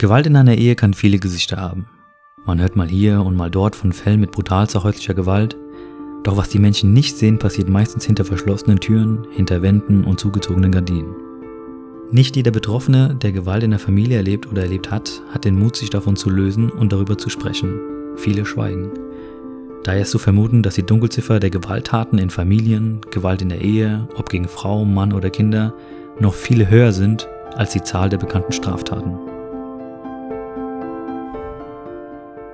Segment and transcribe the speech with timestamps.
[0.00, 1.84] Gewalt in einer Ehe kann viele Gesichter haben.
[2.46, 5.58] Man hört mal hier und mal dort von Fällen mit brutalster häuslicher Gewalt.
[6.22, 10.72] Doch was die Menschen nicht sehen, passiert meistens hinter verschlossenen Türen, hinter Wänden und zugezogenen
[10.72, 11.14] Gardinen.
[12.10, 15.76] Nicht jeder Betroffene, der Gewalt in der Familie erlebt oder erlebt hat, hat den Mut,
[15.76, 17.78] sich davon zu lösen und darüber zu sprechen.
[18.16, 18.88] Viele schweigen.
[19.84, 24.08] Daher ist zu vermuten, dass die Dunkelziffer der Gewalttaten in Familien, Gewalt in der Ehe,
[24.16, 25.74] ob gegen Frau, Mann oder Kinder,
[26.18, 29.29] noch viel höher sind als die Zahl der bekannten Straftaten.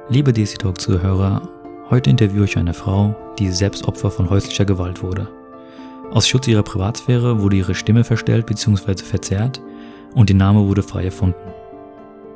[0.08, 1.48] Liebe DC Talk Zuhörer,
[1.90, 5.28] heute interviewe ich eine Frau, die selbst Opfer von häuslicher Gewalt wurde.
[6.12, 8.98] Aus Schutz ihrer Privatsphäre wurde ihre Stimme verstellt bzw.
[9.02, 9.60] verzerrt
[10.14, 11.50] und ihr Name wurde frei erfunden.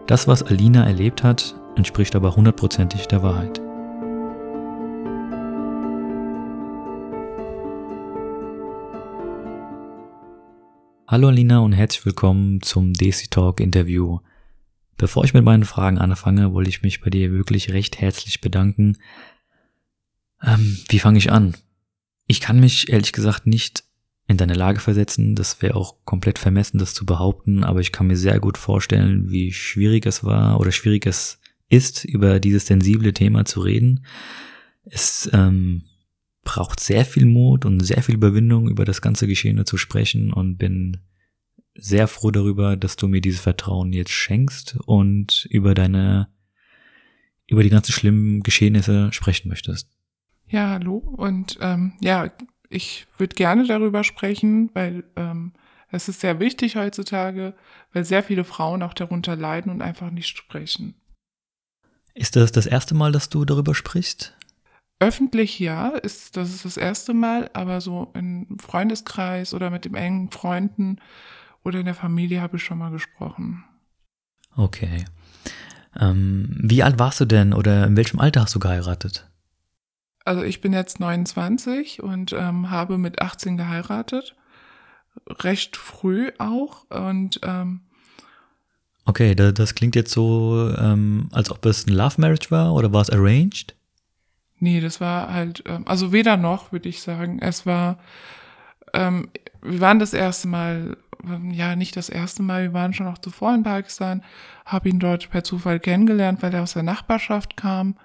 [0.09, 3.61] Das, was Alina erlebt hat, entspricht aber hundertprozentig der Wahrheit.
[11.07, 14.19] Hallo Alina und herzlich willkommen zum DC Talk Interview.
[15.01, 18.99] Bevor ich mit meinen Fragen anfange, wollte ich mich bei dir wirklich recht herzlich bedanken.
[20.43, 21.55] Ähm, wie fange ich an?
[22.27, 23.85] Ich kann mich ehrlich gesagt nicht
[24.29, 25.35] in deine Lage versetzen.
[25.37, 27.65] Das wäre auch komplett vermessen, das zu behaupten.
[27.65, 32.05] Aber ich kann mir sehr gut vorstellen, wie schwierig es war oder schwierig es ist,
[32.05, 34.05] über dieses sensible Thema zu reden.
[34.85, 35.85] Es ähm,
[36.43, 40.59] braucht sehr viel Mut und sehr viel Überwindung, über das ganze Geschehene zu sprechen und
[40.59, 40.99] bin
[41.81, 46.29] sehr froh darüber, dass du mir dieses Vertrauen jetzt schenkst und über deine,
[47.47, 49.89] über die ganzen schlimmen Geschehnisse sprechen möchtest.
[50.49, 50.97] Ja, hallo.
[50.97, 52.31] Und ähm, ja,
[52.69, 55.53] ich würde gerne darüber sprechen, weil ähm,
[55.91, 57.55] es ist sehr wichtig heutzutage,
[57.93, 60.95] weil sehr viele Frauen auch darunter leiden und einfach nicht sprechen.
[62.15, 64.37] Ist das das erste Mal, dass du darüber sprichst?
[64.99, 69.95] Öffentlich ja, ist das ist das erste Mal, aber so im Freundeskreis oder mit dem
[69.95, 70.99] engen Freunden
[71.65, 73.65] oder in der Familie habe ich schon mal gesprochen.
[74.57, 75.05] Okay.
[75.99, 79.29] Ähm, wie alt warst du denn oder in welchem Alter hast du geheiratet?
[80.25, 84.37] Also ich bin jetzt 29 und ähm, habe mit 18 geheiratet.
[85.27, 86.85] Recht früh auch.
[86.91, 87.83] Und ähm,
[89.05, 92.93] Okay, das, das klingt jetzt so, ähm, als ob es ein Love Marriage war oder
[92.93, 93.75] war es arranged?
[94.61, 97.41] Nee, das war halt, ähm, also weder noch, würde ich sagen.
[97.41, 97.99] Es war,
[98.93, 99.29] ähm,
[99.63, 100.97] wir waren das erste Mal
[101.51, 104.23] ja nicht das erste Mal, wir waren schon auch zuvor in Pakistan,
[104.65, 107.97] habe ihn dort per Zufall kennengelernt, weil er aus der Nachbarschaft kam.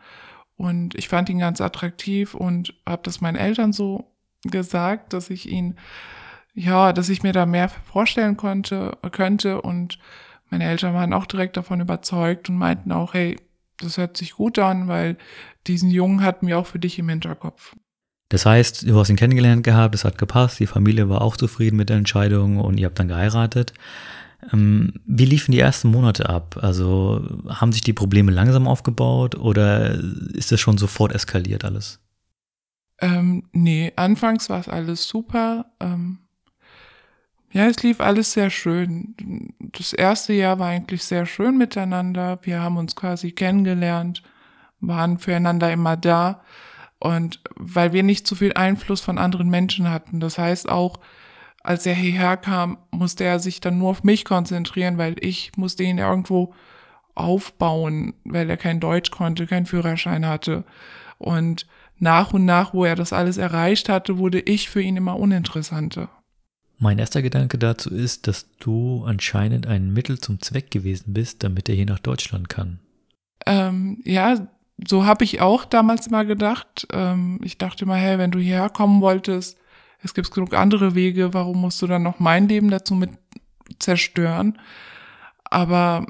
[0.58, 4.12] Und ich fand ihn ganz attraktiv und habe das meinen Eltern so
[4.44, 5.76] gesagt, dass ich ihn
[6.56, 9.62] ja, dass ich mir da mehr vorstellen konnte, könnte.
[9.62, 10.00] Und
[10.50, 13.38] meine Eltern waren auch direkt davon überzeugt und meinten auch, hey,
[13.78, 15.18] das hört sich gut an, weil
[15.68, 17.76] diesen Jungen hatten wir auch für dich im Hinterkopf.
[18.30, 21.78] Das heißt, du hast ihn kennengelernt gehabt, es hat gepasst, die Familie war auch zufrieden
[21.78, 23.74] mit der Entscheidung und ihr habt dann geheiratet.
[24.52, 26.58] Ähm, wie liefen die ersten Monate ab?
[26.62, 29.96] Also haben sich die Probleme langsam aufgebaut oder
[30.34, 32.00] ist das schon sofort eskaliert alles?
[33.00, 35.66] Ähm, nee, anfangs war es alles super.
[35.80, 36.20] Ähm,
[37.52, 39.16] ja, es lief alles sehr schön.
[39.60, 42.40] Das erste Jahr war eigentlich sehr schön miteinander.
[42.42, 44.24] Wir haben uns quasi kennengelernt,
[44.80, 46.42] waren füreinander immer da.
[47.06, 50.20] Und weil wir nicht zu viel Einfluss von anderen Menschen hatten.
[50.20, 50.98] Das heißt auch,
[51.62, 55.84] als er hierher kam, musste er sich dann nur auf mich konzentrieren, weil ich musste
[55.84, 56.56] ihn irgendwo
[57.14, 60.64] aufbauen, weil er kein Deutsch konnte, keinen Führerschein hatte.
[61.20, 61.68] Und
[62.00, 66.10] nach und nach, wo er das alles erreicht hatte, wurde ich für ihn immer uninteressanter.
[66.80, 71.70] Mein erster Gedanke dazu ist, dass du anscheinend ein Mittel zum Zweck gewesen bist, damit
[71.70, 72.80] er hier nach Deutschland kann.
[73.46, 76.88] Ähm, ja, so habe ich auch damals immer gedacht.
[76.92, 79.58] Ähm, ich dachte immer, hey, wenn du hierher kommen wolltest,
[80.02, 83.12] es gibt genug andere Wege, warum musst du dann noch mein Leben dazu mit
[83.80, 84.60] zerstören?
[85.46, 86.06] Aber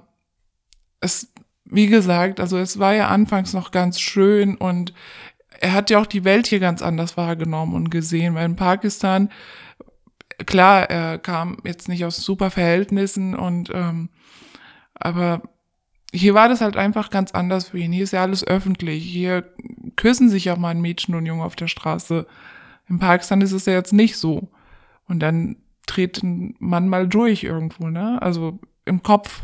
[1.00, 1.32] es,
[1.66, 4.94] wie gesagt, also es war ja anfangs noch ganz schön und
[5.62, 9.30] er hat ja auch die Welt hier ganz anders wahrgenommen und gesehen, weil in Pakistan,
[10.46, 14.10] klar, er kam jetzt nicht aus super Verhältnissen und ähm,
[14.96, 15.42] aber
[16.16, 17.92] hier war das halt einfach ganz anders für ihn.
[17.92, 19.04] Hier ist ja alles öffentlich.
[19.04, 19.44] Hier
[19.96, 22.26] küssen sich auch mal ein Mädchen und Junge auf der Straße.
[22.88, 24.50] In Pakistan ist es ja jetzt nicht so.
[25.08, 28.22] Und dann dreht ein Mann mal durch irgendwo, ne?
[28.22, 29.44] Also im Kopf.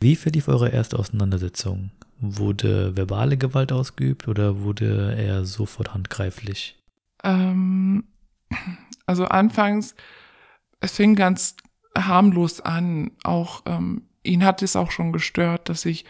[0.00, 1.90] Wie verlief eure erste Auseinandersetzung?
[2.20, 6.78] Wurde verbale Gewalt ausgeübt oder wurde er sofort handgreiflich?
[7.24, 8.04] Ähm,
[9.06, 9.94] also anfangs,
[10.80, 11.56] es fing ganz
[11.96, 13.10] harmlos an.
[13.24, 16.04] Auch ähm, ihn hat es auch schon gestört, dass ich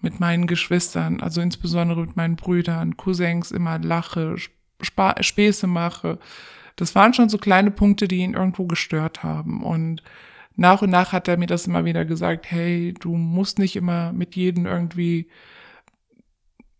[0.00, 4.34] mit meinen Geschwistern, also insbesondere mit meinen Brüdern, Cousins immer lache,
[4.82, 6.18] Sp Späße mache.
[6.74, 9.62] Das waren schon so kleine Punkte, die ihn irgendwo gestört haben.
[9.62, 10.02] Und
[10.56, 14.12] nach und nach hat er mir das immer wieder gesagt, hey, du musst nicht immer
[14.12, 15.28] mit jedem irgendwie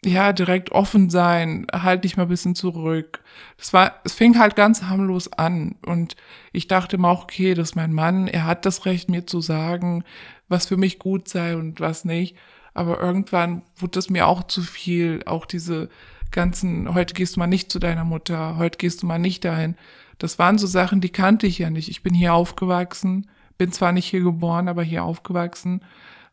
[0.05, 3.23] ja, direkt offen sein, halt dich mal ein bisschen zurück.
[3.57, 6.17] Das war, es fing halt ganz harmlos an und
[6.53, 9.41] ich dachte mir auch, okay, das ist mein Mann, er hat das Recht, mir zu
[9.41, 10.03] sagen,
[10.49, 12.37] was für mich gut sei und was nicht.
[12.75, 15.89] Aber irgendwann wurde es mir auch zu viel, auch diese
[16.33, 19.77] ganzen, heute gehst du mal nicht zu deiner Mutter, heute gehst du mal nicht dahin.
[20.19, 21.89] Das waren so Sachen, die kannte ich ja nicht.
[21.89, 25.85] Ich bin hier aufgewachsen, bin zwar nicht hier geboren, aber hier aufgewachsen.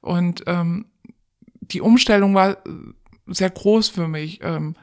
[0.02, 0.86] Und ähm,
[1.60, 2.58] die Umstellung war
[3.34, 4.76] sehr groß für mich, ähm,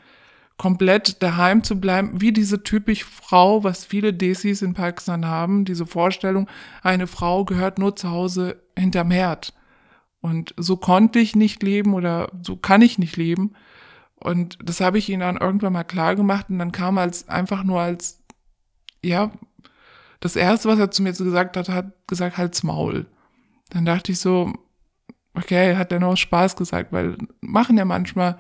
[0.57, 5.87] komplett daheim zu bleiben, wie diese typisch Frau, was viele Desis in Pakistan haben, diese
[5.87, 6.49] Vorstellung,
[6.83, 9.53] eine Frau gehört nur zu Hause hinterm Herd.
[10.21, 13.53] Und so konnte ich nicht leben oder so kann ich nicht leben.
[14.19, 17.63] Und das habe ich ihnen dann irgendwann mal klar gemacht und dann kam als einfach
[17.63, 18.23] nur als,
[19.05, 19.31] ja,
[20.21, 23.07] das erste, was er zu mir gesagt hat, hat gesagt, halt's Maul.
[23.71, 24.53] Dann dachte ich so,
[25.37, 28.39] okay, hat er noch Spaß gesagt, weil machen ja manchmal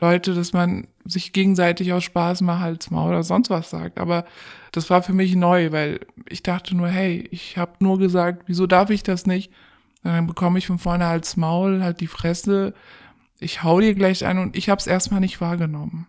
[0.00, 3.98] Leute, dass man sich gegenseitig aus Spaß mal Hals mal oder sonst was sagt.
[3.98, 4.24] Aber
[4.72, 8.66] das war für mich neu, weil ich dachte nur, hey, ich habe nur gesagt, wieso
[8.66, 9.52] darf ich das nicht?
[10.02, 12.74] Dann bekomme ich von vorne Hals Maul, halt die Fresse.
[13.38, 16.06] Ich hau dir gleich ein und ich habe es erstmal nicht wahrgenommen.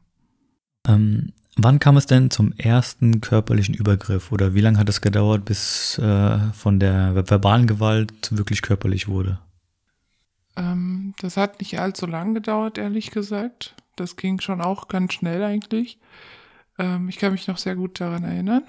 [0.87, 5.45] Ähm, wann kam es denn zum ersten körperlichen Übergriff oder wie lange hat es gedauert,
[5.45, 9.39] bis äh, von der verbalen Gewalt wirklich körperlich wurde?
[10.57, 13.75] Ähm, das hat nicht allzu lang gedauert, ehrlich gesagt.
[13.95, 15.99] Das ging schon auch ganz schnell eigentlich.
[16.77, 18.63] Ähm, ich kann mich noch sehr gut daran erinnern,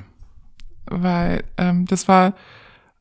[0.86, 2.34] weil ähm, das war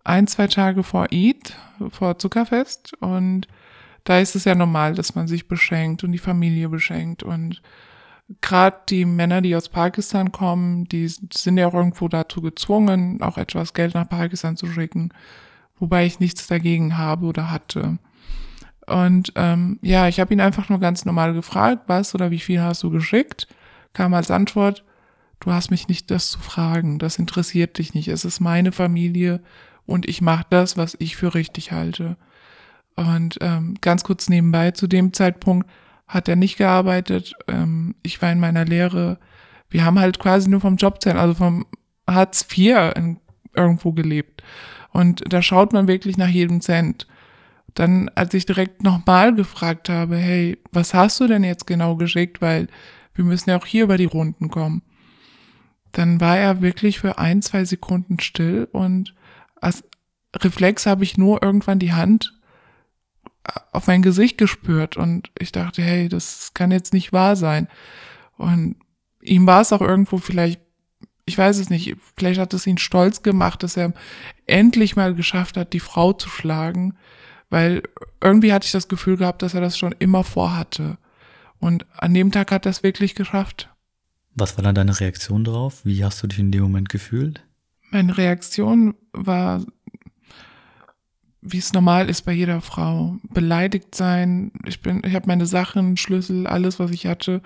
[0.04, 1.58] ein, zwei Tage vor Eid,
[1.90, 3.48] vor Zuckerfest und
[4.04, 7.62] da ist es ja normal, dass man sich beschenkt und die Familie beschenkt und
[8.42, 13.38] gerade die Männer, die aus Pakistan kommen, die sind ja auch irgendwo dazu gezwungen, auch
[13.38, 15.10] etwas Geld nach Pakistan zu schicken,
[15.78, 17.98] wobei ich nichts dagegen habe oder hatte.
[18.88, 22.62] Und ähm, ja, ich habe ihn einfach nur ganz normal gefragt, was oder wie viel
[22.62, 23.48] hast du geschickt?
[23.94, 24.84] Kam als Antwort,
[25.40, 29.42] du hast mich nicht das zu fragen, das interessiert dich nicht, es ist meine Familie
[29.86, 32.18] und ich mache das, was ich für richtig halte.
[32.96, 35.70] Und ähm, ganz kurz nebenbei, zu dem Zeitpunkt
[36.08, 39.18] hat er nicht gearbeitet, ähm, ich war in meiner Lehre,
[39.70, 41.66] wir haben halt quasi nur vom Jobzentrum, also vom
[42.08, 43.18] Hartz IV in,
[43.56, 44.44] irgendwo gelebt.
[44.92, 47.08] Und da schaut man wirklich nach jedem Cent
[47.74, 52.42] dann, als ich direkt nochmal gefragt habe, hey, was hast du denn jetzt genau geschickt,
[52.42, 52.68] weil
[53.14, 54.82] wir müssen ja auch hier über die Runden kommen,
[55.92, 59.14] dann war er wirklich für ein, zwei Sekunden still und
[59.56, 59.84] als
[60.36, 62.34] Reflex habe ich nur irgendwann die Hand
[63.72, 67.68] auf mein Gesicht gespürt und ich dachte, hey, das kann jetzt nicht wahr sein.
[68.38, 68.76] Und
[69.22, 70.62] ihm war es auch irgendwo vielleicht,
[71.26, 73.94] ich weiß es nicht, vielleicht hat es ihn stolz gemacht, dass er
[74.46, 76.96] endlich mal geschafft hat, die Frau zu schlagen,
[77.50, 77.84] weil
[78.22, 80.98] irgendwie hatte ich das Gefühl gehabt, dass er das schon immer vorhatte.
[81.60, 83.70] Und an dem Tag hat er es wirklich geschafft.
[84.36, 85.86] Was war dann deine Reaktion darauf?
[85.86, 87.44] Wie hast du dich in dem Moment gefühlt?
[87.92, 89.62] Meine Reaktion war,
[91.42, 94.52] wie es normal ist bei jeder Frau, beleidigt sein.
[94.66, 97.42] Ich bin, ich habe meine Sachen, Schlüssel, alles, was ich hatte,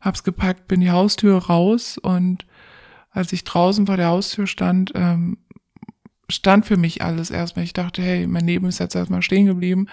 [0.00, 2.44] hab's gepackt, bin die Haustür raus und
[3.10, 5.38] als ich draußen vor der Haustür stand, ähm,
[6.28, 7.64] stand für mich alles erstmal.
[7.64, 9.86] Ich dachte, hey, mein Leben ist jetzt erstmal stehen geblieben,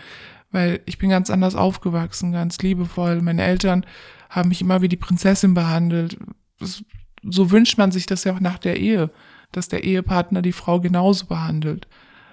[0.52, 3.22] weil ich bin ganz anders aufgewachsen, ganz liebevoll.
[3.22, 3.86] Meine Eltern
[4.30, 6.18] haben mich immer wie die Prinzessin behandelt.
[7.24, 9.12] So wünscht man sich das ja auch nach der Ehe,
[9.52, 11.88] dass der Ehepartner die Frau genauso behandelt.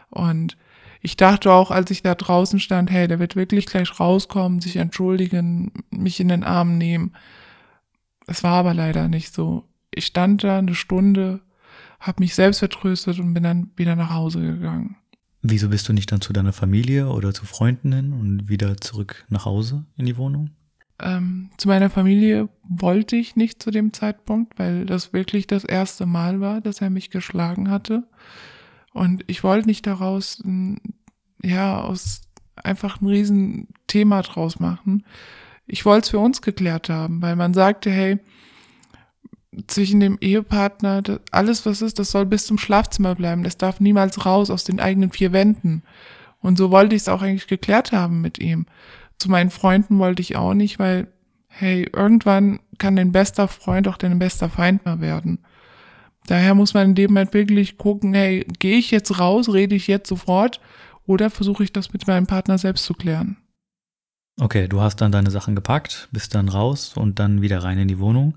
[0.08, 0.56] Und
[1.02, 4.76] ich dachte auch, als ich da draußen stand, hey, der wird wirklich gleich rauskommen, sich
[4.76, 7.14] entschuldigen, mich in den Arm nehmen.
[8.26, 9.64] Es war aber leider nicht so.
[9.90, 11.40] Ich stand da eine Stunde
[12.00, 14.96] habe mich selbst vertröstet und bin dann wieder nach Hause gegangen.
[15.42, 19.44] Wieso bist du nicht dann zu deiner Familie oder zu Freunden und wieder zurück nach
[19.44, 20.50] Hause in die Wohnung?
[20.98, 26.04] Ähm, zu meiner Familie wollte ich nicht zu dem Zeitpunkt, weil das wirklich das erste
[26.04, 28.04] Mal war, dass er mich geschlagen hatte.
[28.92, 30.42] Und ich wollte nicht daraus,
[31.42, 32.22] ja, aus
[32.56, 35.06] einfach ein Riesenthema draus machen.
[35.66, 38.18] Ich wollte es für uns geklärt haben, weil man sagte, hey,
[39.66, 43.42] zwischen dem Ehepartner, alles was ist, das soll bis zum Schlafzimmer bleiben.
[43.42, 45.82] Das darf niemals raus aus den eigenen vier Wänden.
[46.40, 48.66] Und so wollte ich es auch eigentlich geklärt haben mit ihm.
[49.18, 51.08] Zu meinen Freunden wollte ich auch nicht, weil,
[51.48, 55.40] hey, irgendwann kann dein bester Freund auch dein bester Feind mal werden.
[56.26, 59.88] Daher muss man in dem Moment wirklich gucken, hey, gehe ich jetzt raus, rede ich
[59.88, 60.60] jetzt sofort
[61.06, 63.36] oder versuche ich das mit meinem Partner selbst zu klären.
[64.40, 67.88] Okay, du hast dann deine Sachen gepackt, bist dann raus und dann wieder rein in
[67.88, 68.36] die Wohnung.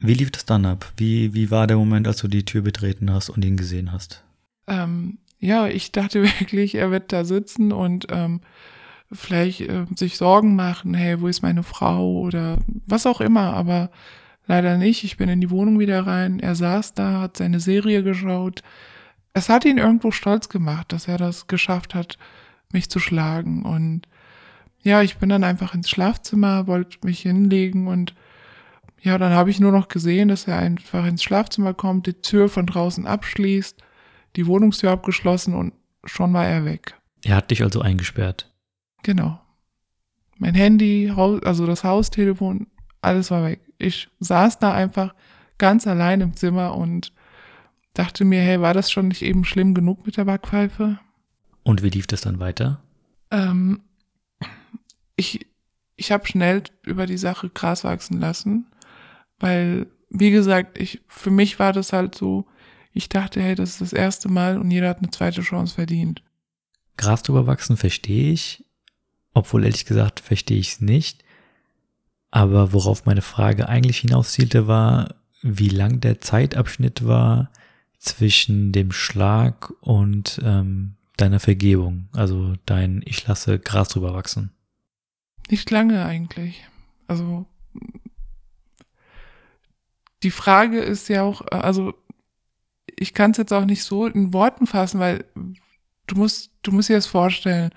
[0.00, 0.92] Wie lief das dann ab?
[0.96, 4.22] Wie, wie war der Moment, als du die Tür betreten hast und ihn gesehen hast?
[4.66, 8.40] Ähm, ja, ich dachte wirklich, er wird da sitzen und ähm,
[9.12, 13.90] vielleicht äh, sich Sorgen machen, hey, wo ist meine Frau oder was auch immer, aber
[14.46, 15.04] leider nicht.
[15.04, 16.40] Ich bin in die Wohnung wieder rein.
[16.40, 18.62] Er saß da, hat seine Serie geschaut.
[19.32, 22.18] Es hat ihn irgendwo stolz gemacht, dass er das geschafft hat,
[22.72, 23.62] mich zu schlagen.
[23.64, 24.08] Und
[24.82, 28.14] ja, ich bin dann einfach ins Schlafzimmer, wollte mich hinlegen und
[29.06, 32.48] ja, dann habe ich nur noch gesehen, dass er einfach ins Schlafzimmer kommt, die Tür
[32.48, 33.80] von draußen abschließt,
[34.34, 37.00] die Wohnungstür abgeschlossen und schon war er weg.
[37.24, 38.52] Er hat dich also eingesperrt.
[39.04, 39.40] Genau.
[40.38, 42.66] Mein Handy, also das Haustelefon,
[43.00, 43.60] alles war weg.
[43.78, 45.14] Ich saß da einfach
[45.56, 47.12] ganz allein im Zimmer und
[47.94, 50.98] dachte mir, hey, war das schon nicht eben schlimm genug mit der Backpfeife?
[51.62, 52.80] Und wie lief das dann weiter?
[53.30, 53.82] Ähm,
[55.14, 55.46] ich
[55.94, 58.66] ich habe schnell über die Sache Gras wachsen lassen,
[59.38, 62.46] weil, wie gesagt, ich, für mich war das halt so,
[62.92, 66.22] ich dachte, hey, das ist das erste Mal und jeder hat eine zweite Chance verdient.
[66.96, 68.64] Gras drüber wachsen verstehe ich,
[69.34, 71.24] obwohl ehrlich gesagt verstehe ich es nicht.
[72.30, 77.50] Aber worauf meine Frage eigentlich hinauszielte, war, wie lang der Zeitabschnitt war
[77.98, 84.50] zwischen dem Schlag und ähm, deiner Vergebung, also dein Ich lasse Gras drüber wachsen.
[85.50, 86.64] Nicht lange eigentlich.
[87.06, 87.46] Also
[90.22, 91.94] die Frage ist ja auch, also
[92.96, 95.24] ich kann es jetzt auch nicht so in Worten fassen, weil
[96.06, 97.70] du musst, du musst dir das vorstellen.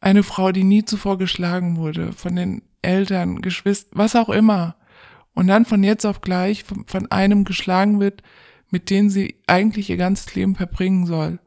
[0.00, 4.76] Eine Frau, die nie zuvor geschlagen wurde, von den Eltern, Geschwistern, was auch immer,
[5.34, 8.22] und dann von jetzt auf gleich von, von einem geschlagen wird,
[8.70, 11.38] mit dem sie eigentlich ihr ganzes Leben verbringen soll,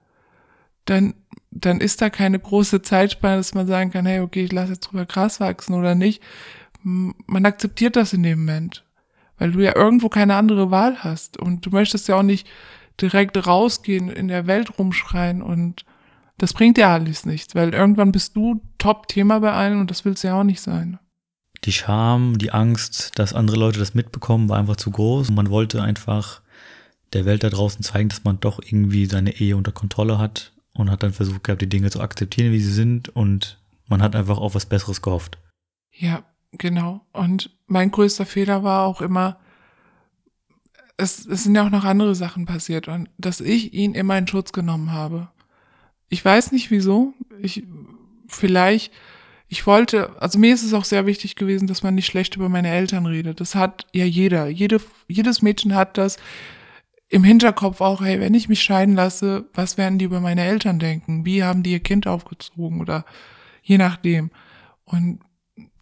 [0.85, 1.13] dann
[1.51, 4.81] dann ist da keine große Zeitspanne, dass man sagen kann, hey, okay, ich lasse jetzt
[4.81, 6.21] drüber Gras wachsen oder nicht.
[6.83, 8.85] Man akzeptiert das in dem Moment,
[9.38, 12.48] weil du ja irgendwo keine andere Wahl hast und du möchtest ja auch nicht
[13.00, 15.86] direkt rausgehen, in der Welt rumschreien und
[16.38, 20.24] das bringt ja alles nichts, weil irgendwann bist du Top-Thema bei allen und das willst
[20.24, 21.00] du ja auch nicht sein.
[21.63, 25.32] Die Scham, die Angst, dass andere Leute das mitbekommen, war einfach zu groß.
[25.32, 26.41] Man wollte einfach
[27.13, 30.91] der Welt da draußen zeigen, dass man doch irgendwie seine Ehe unter Kontrolle hat und
[30.91, 34.38] hat dann versucht gehabt, die Dinge zu akzeptieren, wie sie sind und man hat einfach
[34.38, 35.39] auf was Besseres gehofft.
[35.91, 36.24] Ja,
[36.57, 37.01] genau.
[37.13, 39.39] Und mein größter Fehler war auch immer,
[40.97, 44.27] es, es sind ja auch noch andere Sachen passiert und dass ich ihn immer in
[44.27, 45.29] Schutz genommen habe.
[46.09, 47.13] Ich weiß nicht wieso.
[47.39, 47.63] Ich,
[48.27, 48.91] vielleicht,
[49.47, 52.49] ich wollte, also mir ist es auch sehr wichtig gewesen, dass man nicht schlecht über
[52.49, 53.39] meine Eltern redet.
[53.39, 54.47] Das hat ja jeder.
[54.47, 56.17] Jede, jedes Mädchen hat das
[57.09, 60.79] im Hinterkopf auch, hey, wenn ich mich scheiden lasse, was werden die über meine Eltern
[60.79, 61.25] denken?
[61.25, 63.05] Wie haben die ihr Kind aufgezogen oder
[63.67, 64.31] je nachdem.
[64.85, 65.19] Und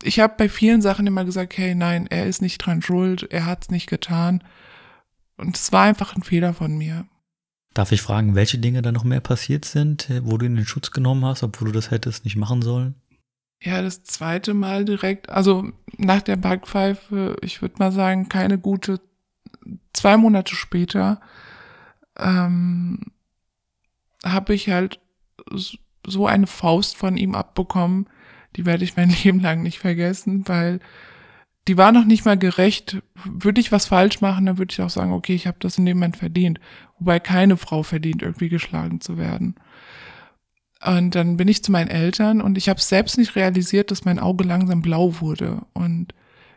[0.04, 3.46] ich habe bei vielen Sachen immer gesagt, hey, nein, er ist nicht dran schuld, er
[3.46, 4.44] hat es nicht getan.
[5.38, 7.06] Und es war einfach ein Fehler von mir.
[7.74, 10.66] Darf ich fragen, welche Dinge da noch mehr passiert sind, wo du ihn in den
[10.66, 12.96] Schutz genommen hast, obwohl du das hättest nicht machen sollen?
[13.62, 19.02] Ja, das zweite Mal direkt, also nach der Backpfeife, ich würde mal sagen, keine gute
[19.94, 21.20] zwei Monate später
[22.18, 23.12] ähm,
[24.24, 25.00] habe ich halt
[26.06, 28.08] so eine Faust von ihm abbekommen,
[28.56, 30.80] die werde ich mein Leben lang nicht vergessen, weil
[31.68, 33.02] die war noch nicht mal gerecht.
[33.24, 35.86] Würde ich was falsch machen, dann würde ich auch sagen, okay, ich habe das in
[35.86, 36.60] dem Moment verdient.
[37.00, 39.56] Wobei keine Frau verdient, irgendwie geschlagen zu werden.
[40.84, 44.20] Und dann bin ich zu meinen Eltern und ich habe selbst nicht realisiert, dass mein
[44.20, 45.66] Auge langsam blau wurde.
[45.74, 46.14] Und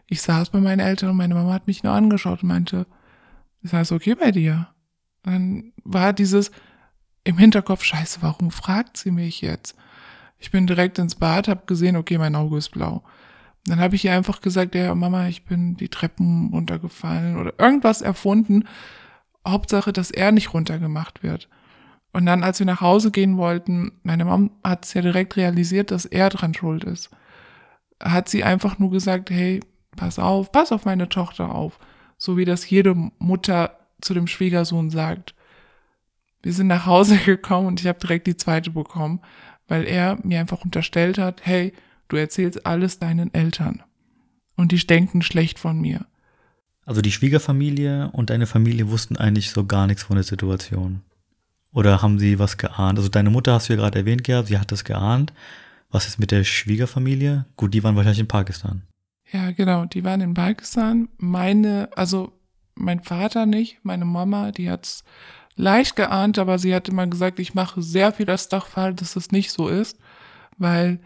[0.06, 2.86] ich saß bei meinen Eltern und meine Mama hat mich nur angeschaut und meinte,
[3.62, 4.68] ist alles okay bei dir?
[5.22, 6.50] Dann war dieses
[7.24, 9.76] im Hinterkopf, scheiße, warum fragt sie mich jetzt?
[10.38, 13.02] Ich bin direkt ins Bad, hab gesehen, okay, mein Auge ist blau.
[13.66, 18.02] Dann habe ich ihr einfach gesagt, ja, Mama, ich bin die Treppen runtergefallen oder irgendwas
[18.02, 18.64] erfunden.
[19.46, 21.48] Hauptsache, dass er nicht runtergemacht wird.
[22.12, 25.90] Und dann, als wir nach Hause gehen wollten, meine Mom hat es ja direkt realisiert,
[25.90, 27.10] dass er dran schuld ist.
[28.02, 29.60] Hat sie einfach nur gesagt, hey,
[29.96, 31.78] pass auf, pass auf meine Tochter auf
[32.18, 35.34] so wie das jede Mutter zu dem Schwiegersohn sagt.
[36.42, 39.20] Wir sind nach Hause gekommen und ich habe direkt die zweite bekommen,
[39.68, 41.72] weil er mir einfach unterstellt hat, hey,
[42.08, 43.82] du erzählst alles deinen Eltern.
[44.56, 46.06] Und die denken schlecht von mir.
[46.84, 51.02] Also die Schwiegerfamilie und deine Familie wussten eigentlich so gar nichts von der Situation.
[51.72, 52.98] Oder haben sie was geahnt?
[52.98, 55.32] Also deine Mutter hast du ja gerade erwähnt gehabt, sie hat das geahnt.
[55.90, 57.44] Was ist mit der Schwiegerfamilie?
[57.56, 58.82] Gut, die waren wahrscheinlich in Pakistan.
[59.30, 61.08] Ja, genau, die waren in Pakistan.
[61.18, 62.32] Meine, also
[62.74, 65.04] mein Vater nicht, meine Mama, die hat's
[65.58, 69.32] leicht geahnt, aber sie hat immer gesagt, ich mache sehr viel als Dachfall, dass das
[69.32, 69.98] nicht so ist,
[70.56, 71.00] weil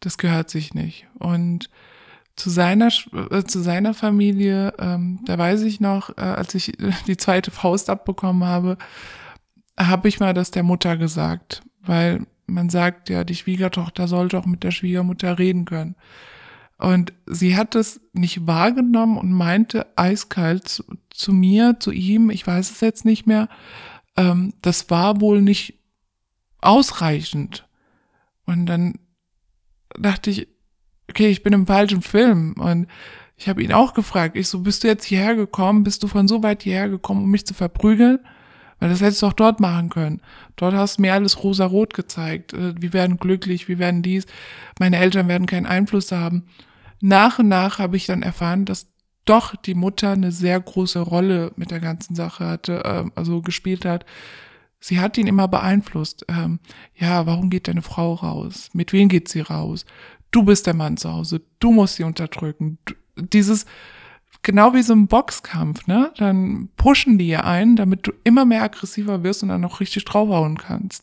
[0.00, 1.06] das gehört sich nicht.
[1.18, 1.70] Und
[2.36, 2.88] zu seiner,
[3.30, 6.72] äh, zu seiner Familie, ähm, da weiß ich noch, äh, als ich
[7.06, 8.76] die zweite Faust abbekommen habe,
[9.78, 14.46] habe ich mal das der Mutter gesagt, weil man sagt ja, die Schwiegertochter sollte auch
[14.46, 15.96] mit der Schwiegermutter reden können.
[16.78, 22.46] Und sie hat es nicht wahrgenommen und meinte eiskalt zu, zu mir, zu ihm, ich
[22.46, 23.48] weiß es jetzt nicht mehr,
[24.16, 25.80] ähm, das war wohl nicht
[26.60, 27.66] ausreichend.
[28.44, 28.98] Und dann
[29.98, 30.48] dachte ich,
[31.08, 32.54] okay, ich bin im falschen Film.
[32.58, 32.88] Und
[33.36, 35.84] ich habe ihn auch gefragt, ich so, bist du jetzt hierher gekommen?
[35.84, 38.18] Bist du von so weit hierher gekommen, um mich zu verprügeln?
[38.78, 40.20] Weil das hättest du auch dort machen können.
[40.56, 42.52] Dort hast du mir alles rosa-rot gezeigt.
[42.52, 44.26] Äh, wir werden glücklich, wir werden dies.
[44.78, 46.44] Meine Eltern werden keinen Einfluss haben.
[47.00, 48.88] Nach und nach habe ich dann erfahren, dass
[49.24, 53.84] doch die Mutter eine sehr große Rolle mit der ganzen Sache hatte, äh, also gespielt
[53.84, 54.06] hat.
[54.78, 56.24] Sie hat ihn immer beeinflusst.
[56.28, 56.60] Ähm,
[56.94, 58.70] ja, warum geht deine Frau raus?
[58.72, 59.84] Mit wem geht sie raus?
[60.30, 61.42] Du bist der Mann zu Hause.
[61.58, 62.78] Du musst sie unterdrücken.
[62.84, 63.66] Du, dieses,
[64.46, 66.12] genau wie so ein Boxkampf, ne?
[66.16, 70.04] Dann pushen die ja ein, damit du immer mehr aggressiver wirst und dann noch richtig
[70.04, 71.02] draufhauen kannst.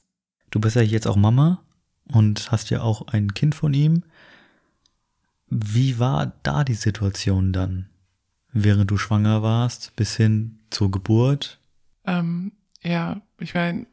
[0.49, 1.61] Du bist ja jetzt auch Mama
[2.05, 4.03] und hast ja auch ein Kind von ihm.
[5.49, 7.89] Wie war da die Situation dann,
[8.53, 11.59] während du schwanger warst, bis hin zur Geburt?
[12.05, 13.87] Ähm, ja, ich meine,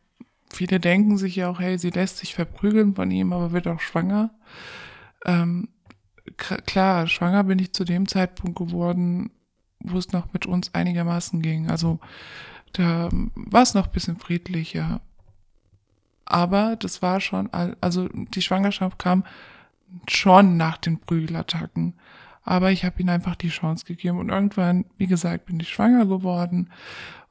[0.48, 3.80] viele denken sich ja auch, hey, sie lässt sich verprügeln von ihm, aber wird auch
[3.80, 4.30] schwanger.
[5.24, 5.68] Ähm,
[6.36, 9.32] klar, schwanger bin ich zu dem Zeitpunkt geworden,
[9.80, 11.70] wo es noch mit uns einigermaßen ging.
[11.70, 11.98] Also
[12.72, 15.00] da war es noch ein bisschen friedlicher.
[16.24, 19.24] Aber das war schon, also die Schwangerschaft kam
[20.08, 21.94] schon nach den Prügelattacken.
[22.44, 24.18] Aber ich habe ihm einfach die Chance gegeben.
[24.18, 26.70] Und irgendwann, wie gesagt, bin ich schwanger geworden.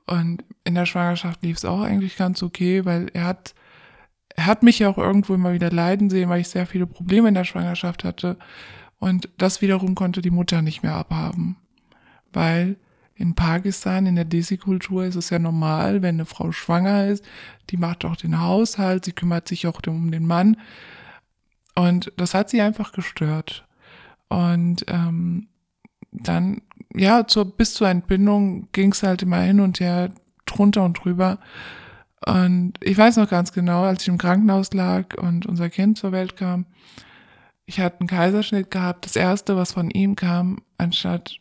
[0.05, 3.53] Und in der Schwangerschaft lief es auch eigentlich ganz okay, weil er hat,
[4.35, 7.29] er hat mich ja auch irgendwo immer wieder leiden sehen, weil ich sehr viele Probleme
[7.29, 8.37] in der Schwangerschaft hatte.
[8.99, 11.55] Und das wiederum konnte die Mutter nicht mehr abhaben
[12.33, 12.77] weil
[13.15, 17.25] in Pakistan, in der Desi-Kultur ist es ja normal, wenn eine Frau schwanger ist,
[17.69, 20.57] die macht auch den Haushalt, sie kümmert sich auch um den Mann.
[21.75, 23.65] Und das hat sie einfach gestört.
[24.29, 25.47] Und ähm,
[26.11, 26.61] dann,
[26.95, 30.11] ja, zur, bis zur Entbindung ging es halt immer hin und her,
[30.45, 31.39] drunter und drüber.
[32.25, 36.11] Und ich weiß noch ganz genau, als ich im Krankenhaus lag und unser Kind zur
[36.11, 36.65] Welt kam,
[37.65, 39.05] ich hatte einen Kaiserschnitt gehabt.
[39.05, 41.39] Das erste, was von ihm kam, anstatt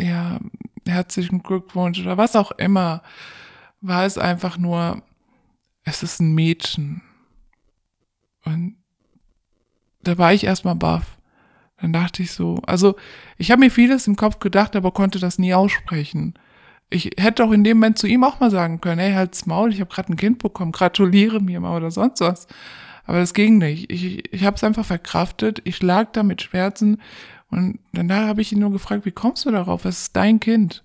[0.00, 0.40] ja,
[0.86, 3.02] herzlichen Glückwunsch oder was auch immer,
[3.80, 5.02] war es einfach nur,
[5.84, 7.02] es ist ein Mädchen.
[8.44, 8.76] Und
[10.02, 11.18] da war ich erstmal baff.
[11.80, 12.96] Dann dachte ich so, also
[13.38, 16.34] ich habe mir vieles im Kopf gedacht, aber konnte das nie aussprechen.
[16.90, 19.72] Ich hätte auch in dem Moment zu ihm auch mal sagen können, hey, halt's Maul,
[19.72, 22.48] ich habe gerade ein Kind bekommen, gratuliere mir mal oder sonst was.
[23.04, 23.90] Aber das ging nicht.
[23.90, 25.62] Ich, ich habe es einfach verkraftet.
[25.64, 27.00] Ich lag da mit Schmerzen
[27.50, 29.84] und danach habe ich ihn nur gefragt, wie kommst du darauf?
[29.84, 30.84] Es ist dein Kind.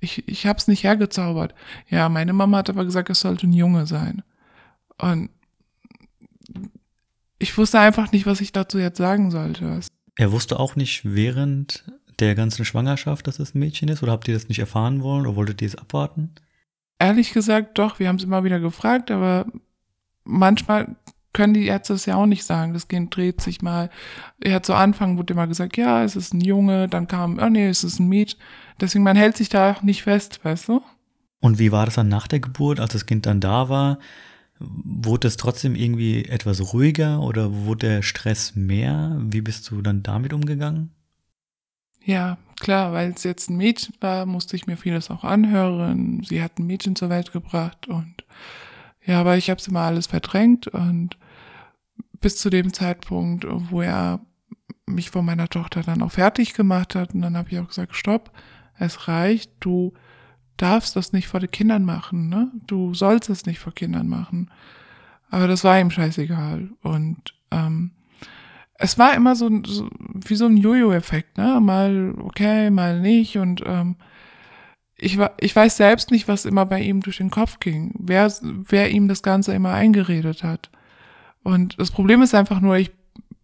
[0.00, 1.54] Ich, ich habe es nicht hergezaubert.
[1.88, 4.22] Ja, meine Mama hat aber gesagt, es sollte ein Junge sein.
[4.96, 5.30] Und
[7.38, 9.80] ich wusste einfach nicht, was ich dazu jetzt sagen sollte.
[10.16, 11.84] Er wusste auch nicht während
[12.18, 14.02] der ganzen Schwangerschaft, dass es ein Mädchen ist?
[14.02, 16.34] Oder habt ihr das nicht erfahren wollen oder wolltet ihr es abwarten?
[16.98, 19.46] Ehrlich gesagt, doch, wir haben es immer wieder gefragt, aber
[20.24, 20.96] manchmal
[21.38, 22.72] können die Ärzte es ja auch nicht sagen.
[22.72, 23.90] Das Kind dreht sich mal.
[24.40, 27.48] Er hat zu Anfang wurde immer gesagt, ja, es ist ein Junge, dann kam, oh
[27.48, 28.40] nee, es ist ein Mädchen.
[28.80, 30.82] Deswegen, man hält sich da auch nicht fest, weißt du?
[31.38, 34.00] Und wie war das dann nach der Geburt, als das Kind dann da war?
[34.58, 39.16] Wurde es trotzdem irgendwie etwas ruhiger oder wurde der Stress mehr?
[39.20, 40.90] Wie bist du dann damit umgegangen?
[42.04, 46.24] Ja, klar, weil es jetzt ein Mädchen war, musste ich mir vieles auch anhören.
[46.24, 48.24] Sie hat ein Mädchen zur Welt gebracht und
[49.06, 51.16] ja, aber ich habe es immer alles verdrängt und
[52.20, 54.20] bis zu dem Zeitpunkt, wo er
[54.86, 57.14] mich von meiner Tochter dann auch fertig gemacht hat.
[57.14, 58.32] Und dann habe ich auch gesagt, stopp,
[58.78, 59.92] es reicht, du
[60.56, 62.50] darfst das nicht vor den Kindern machen, ne?
[62.66, 64.50] Du sollst es nicht vor Kindern machen.
[65.30, 66.70] Aber das war ihm scheißegal.
[66.82, 67.92] Und ähm,
[68.74, 71.60] es war immer so, so wie so ein Jojo-Effekt, ne?
[71.60, 73.36] Mal okay, mal nicht.
[73.36, 73.96] Und ähm,
[74.96, 78.90] ich, ich weiß selbst nicht, was immer bei ihm durch den Kopf ging, wer, wer
[78.90, 80.70] ihm das Ganze immer eingeredet hat.
[81.48, 82.90] Und das Problem ist einfach nur, ich,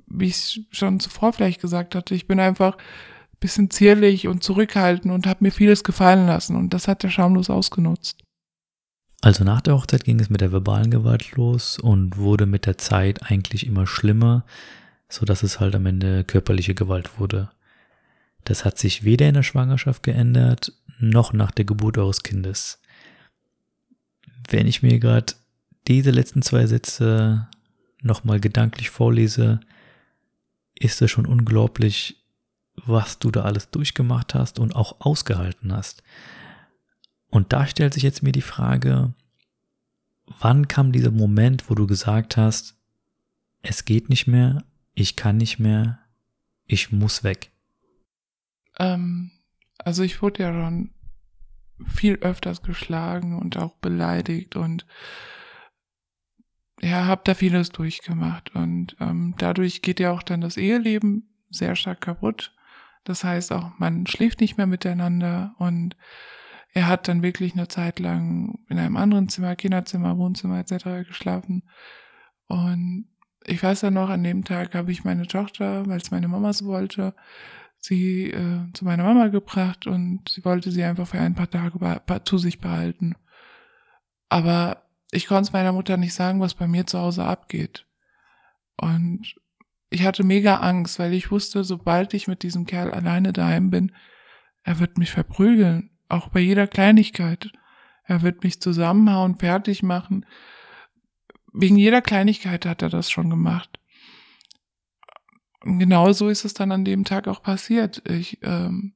[0.07, 5.11] wie ich schon zuvor vielleicht gesagt hatte, ich bin einfach ein bisschen zierlich und zurückhaltend
[5.11, 6.55] und habe mir vieles gefallen lassen.
[6.55, 8.23] Und das hat er schamlos ausgenutzt.
[9.23, 12.77] Also nach der Hochzeit ging es mit der verbalen Gewalt los und wurde mit der
[12.77, 14.45] Zeit eigentlich immer schlimmer,
[15.09, 17.51] so dass es halt am Ende körperliche Gewalt wurde.
[18.45, 22.83] Das hat sich weder in der Schwangerschaft geändert, noch nach der Geburt eures Kindes.
[24.51, 25.33] Wenn ich mir gerade
[25.89, 27.49] diese letzten zwei Sätze
[28.05, 29.61] nochmal gedanklich vorlese,
[30.75, 32.25] ist es schon unglaublich,
[32.77, 36.03] was du da alles durchgemacht hast und auch ausgehalten hast.
[37.29, 39.15] Und da stellt sich jetzt mir die Frage,
[40.27, 42.77] wann kam dieser Moment, wo du gesagt hast,
[43.63, 44.65] es geht nicht mehr,
[44.95, 45.99] ich kann nicht mehr,
[46.67, 47.51] ich muss weg?
[48.79, 49.31] Ähm,
[49.79, 50.91] also ich wurde ja schon
[51.87, 54.87] viel öfters geschlagen und auch beleidigt und
[56.81, 61.77] ja, habe da vieles durchgemacht und ähm, dadurch geht ja auch dann das Eheleben sehr
[61.77, 62.53] stark kaputt.
[63.05, 65.97] Das heißt auch, man schläft nicht mehr miteinander und
[66.73, 71.07] er hat dann wirklich eine Zeit lang in einem anderen Zimmer, Kinderzimmer, Wohnzimmer etc.
[71.07, 71.63] geschlafen.
[72.49, 73.07] Und
[73.47, 76.53] ich weiß ja noch, an dem Tag habe ich meine Tochter, weil es meine Mama
[76.53, 77.15] so wollte,
[77.79, 81.79] sie äh, zu meiner Mama gebracht und sie wollte sie einfach für ein paar Tage
[82.25, 83.15] zu sich behalten.
[84.29, 84.84] Aber
[85.15, 87.87] ich konnte es meiner Mutter nicht sagen, was bei mir zu Hause abgeht.
[88.77, 89.37] Und
[89.91, 93.93] ich hatte mega Angst, weil ich wusste, sobald ich mit diesem Kerl alleine daheim bin,
[94.65, 97.53] er wird mich verprügeln, auch bei jeder Kleinigkeit.
[98.05, 100.27] Er wird mich zusammenhauen, fertig machen.
[101.53, 103.79] Wegen jeder Kleinigkeit hat er das schon gemacht.
[105.63, 108.03] Und genau so ist es dann an dem Tag auch passiert.
[108.09, 108.95] Ich, ähm,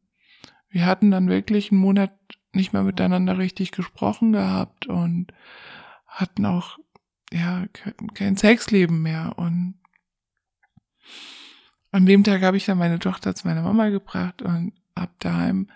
[0.69, 2.13] wir hatten dann wirklich einen Monat
[2.53, 5.33] nicht mehr miteinander richtig gesprochen gehabt und
[6.09, 6.79] hatten auch
[7.31, 7.67] ja
[8.15, 9.79] kein Sexleben mehr und
[11.91, 15.71] an dem Tag habe ich dann meine Tochter zu meiner Mama gebracht und habe daheim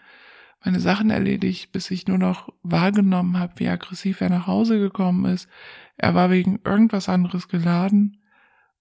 [0.65, 5.25] meine Sachen erledigt, bis ich nur noch wahrgenommen habe, wie aggressiv er nach Hause gekommen
[5.25, 5.49] ist.
[5.97, 8.23] Er war wegen irgendwas anderes geladen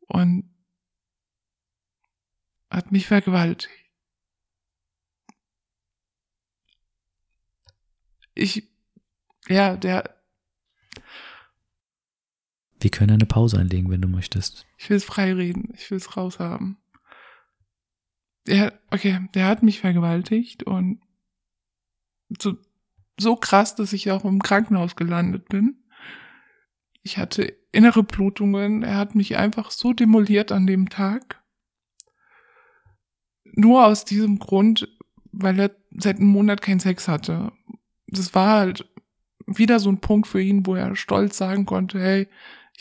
[0.08, 0.50] und
[2.70, 3.72] hat mich vergewaltigt.
[8.34, 8.70] Ich,
[9.48, 10.21] ja, der,
[12.82, 14.66] wir können eine Pause einlegen, wenn du möchtest.
[14.78, 15.74] Ich will es frei reden.
[15.76, 16.78] Ich will es raushaben.
[18.48, 21.00] Der, okay, der hat mich vergewaltigt und
[22.40, 22.58] so,
[23.20, 25.84] so krass, dass ich auch im Krankenhaus gelandet bin.
[27.04, 28.84] Ich hatte innere Blutungen.
[28.84, 31.42] Er hat mich einfach so demoliert an dem Tag.
[33.44, 34.88] Nur aus diesem Grund,
[35.32, 37.52] weil er seit einem Monat keinen Sex hatte.
[38.08, 38.90] Das war halt
[39.46, 42.28] wieder so ein Punkt für ihn, wo er stolz sagen konnte, hey,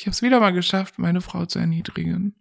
[0.00, 2.34] ich habe es wieder mal geschafft, meine Frau zu erniedrigen.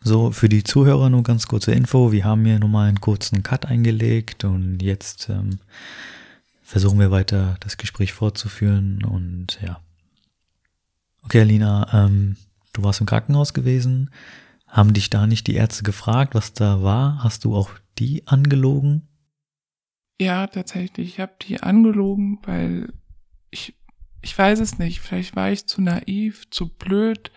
[0.00, 2.12] So, für die Zuhörer nur ganz kurze Info.
[2.12, 5.58] Wir haben hier nochmal einen kurzen Cut eingelegt und jetzt ähm,
[6.62, 9.80] versuchen wir weiter das Gespräch fortzuführen und ja.
[11.24, 12.36] Okay, Alina, ähm,
[12.72, 14.10] du warst im Krankenhaus gewesen.
[14.68, 17.24] Haben dich da nicht die Ärzte gefragt, was da war?
[17.24, 19.08] Hast du auch die angelogen?
[20.20, 21.08] Ja, tatsächlich.
[21.08, 22.92] Ich habe die angelogen, weil
[23.50, 23.74] ich
[24.22, 25.00] ich weiß es nicht.
[25.00, 27.30] Vielleicht war ich zu naiv, zu blöd.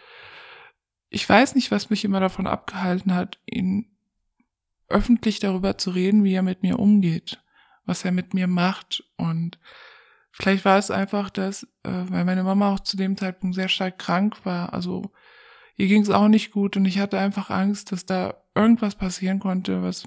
[1.10, 3.88] Ich weiß nicht, was mich immer davon abgehalten hat, ihn
[4.89, 7.41] öffentlich darüber zu reden, wie er mit mir umgeht,
[7.86, 9.04] was er mit mir macht.
[9.17, 9.60] Und
[10.32, 13.98] vielleicht war es einfach, dass, äh, weil meine Mama auch zu dem Zeitpunkt sehr stark
[14.00, 15.12] krank war, also
[15.76, 19.39] ihr ging es auch nicht gut und ich hatte einfach Angst, dass da irgendwas passieren
[19.39, 20.06] konnte, was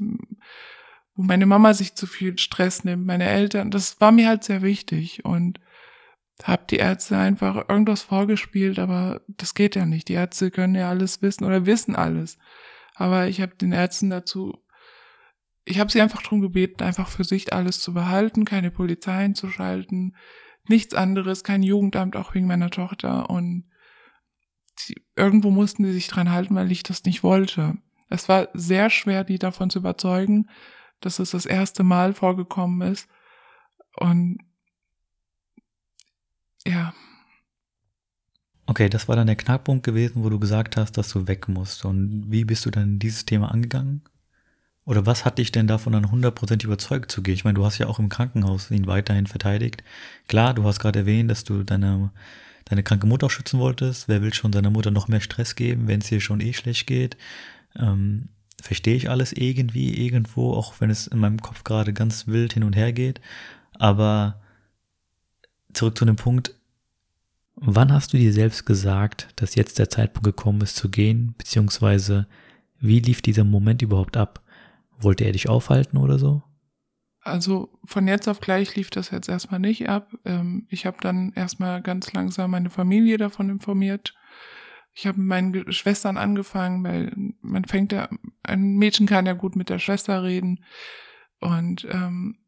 [1.17, 4.63] wo meine Mama sich zu viel Stress nimmt, meine Eltern, das war mir halt sehr
[4.63, 5.59] wichtig und
[6.43, 10.09] hab die Ärzte einfach irgendwas vorgespielt, aber das geht ja nicht.
[10.09, 12.39] Die Ärzte können ja alles wissen oder wissen alles.
[12.95, 14.63] Aber ich habe den Ärzten dazu,
[15.65, 20.17] ich habe sie einfach darum gebeten, einfach für sich alles zu behalten, keine Polizei einzuschalten,
[20.69, 23.31] nichts anderes, kein Jugendamt, auch wegen meiner Tochter.
[23.31, 23.65] Und
[24.81, 27.75] die, irgendwo mussten sie sich dran halten, weil ich das nicht wollte.
[28.09, 30.49] Es war sehr schwer, die davon zu überzeugen,
[31.01, 33.09] dass es das erste Mal vorgekommen ist.
[33.97, 34.39] Und
[36.65, 36.95] ja.
[38.67, 41.85] Okay, das war dann der Knackpunkt gewesen, wo du gesagt hast, dass du weg musst.
[41.85, 44.03] Und wie bist du dann dieses Thema angegangen?
[44.85, 47.35] Oder was hat dich denn davon dann hundertprozentig überzeugt zu gehen?
[47.35, 49.83] Ich meine, du hast ja auch im Krankenhaus ihn weiterhin verteidigt.
[50.29, 52.11] Klar, du hast gerade erwähnt, dass du deine,
[52.65, 54.09] deine kranke Mutter auch schützen wolltest.
[54.09, 56.87] Wer will schon seiner Mutter noch mehr Stress geben, wenn es ihr schon eh schlecht
[56.87, 57.17] geht?
[57.77, 58.29] Ähm,
[58.61, 62.65] verstehe ich alles irgendwie, irgendwo, auch wenn es in meinem Kopf gerade ganz wild hin
[62.65, 63.21] und her geht.
[63.79, 64.41] Aber
[65.77, 66.55] zurück zu dem Punkt,
[67.55, 72.27] wann hast du dir selbst gesagt, dass jetzt der Zeitpunkt gekommen ist zu gehen, beziehungsweise
[72.79, 74.43] wie lief dieser Moment überhaupt ab?
[74.99, 76.43] Wollte er dich aufhalten oder so?
[77.21, 80.13] Also von jetzt auf gleich lief das jetzt erstmal nicht ab.
[80.25, 84.15] Ähm, ich habe dann erstmal ganz langsam meine Familie davon informiert.
[84.95, 88.09] Ich habe mit meinen Schwestern angefangen, weil man fängt ja,
[88.43, 90.65] ein Mädchen kann ja gut mit der Schwester reden.
[91.41, 92.39] Und ähm,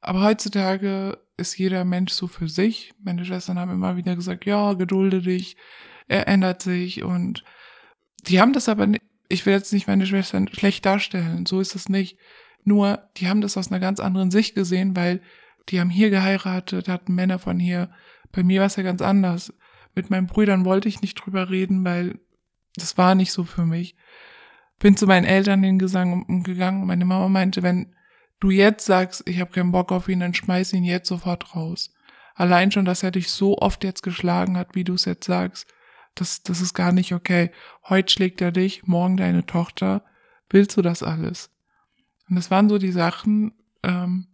[0.00, 2.92] aber heutzutage ist jeder Mensch so für sich.
[3.02, 5.56] Meine Schwestern haben immer wieder gesagt, ja, gedulde dich,
[6.08, 7.44] er ändert sich und
[8.26, 8.86] die haben das aber
[9.28, 12.18] ich will jetzt nicht meine Schwestern schlecht darstellen, so ist es nicht.
[12.64, 15.22] Nur, die haben das aus einer ganz anderen Sicht gesehen, weil
[15.68, 17.90] die haben hier geheiratet, hatten Männer von hier.
[18.32, 19.54] Bei mir war es ja ganz anders.
[19.94, 22.18] Mit meinen Brüdern wollte ich nicht drüber reden, weil
[22.74, 23.96] das war nicht so für mich.
[24.78, 26.86] Bin zu meinen Eltern hingegangen gegangen.
[26.86, 27.94] Meine Mama meinte, wenn
[28.40, 31.92] du jetzt sagst, ich habe keinen Bock auf ihn, dann schmeiß ihn jetzt sofort raus.
[32.34, 35.72] Allein schon, dass er dich so oft jetzt geschlagen hat, wie du es jetzt sagst,
[36.14, 37.50] das, das ist gar nicht okay.
[37.88, 40.04] Heute schlägt er dich, morgen deine Tochter.
[40.48, 41.50] Willst du das alles?
[42.28, 44.26] Und das waren so die Sachen, ähm,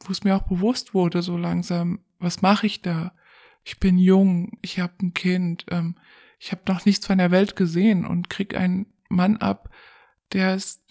[0.00, 3.14] wo es mir auch bewusst wurde, so langsam, was mache ich da?
[3.64, 5.96] Ich bin jung, ich habe ein Kind, ähm,
[6.38, 9.70] ich habe noch nichts von der Welt gesehen und krieg einen Mann ab,
[10.32, 10.82] der ist,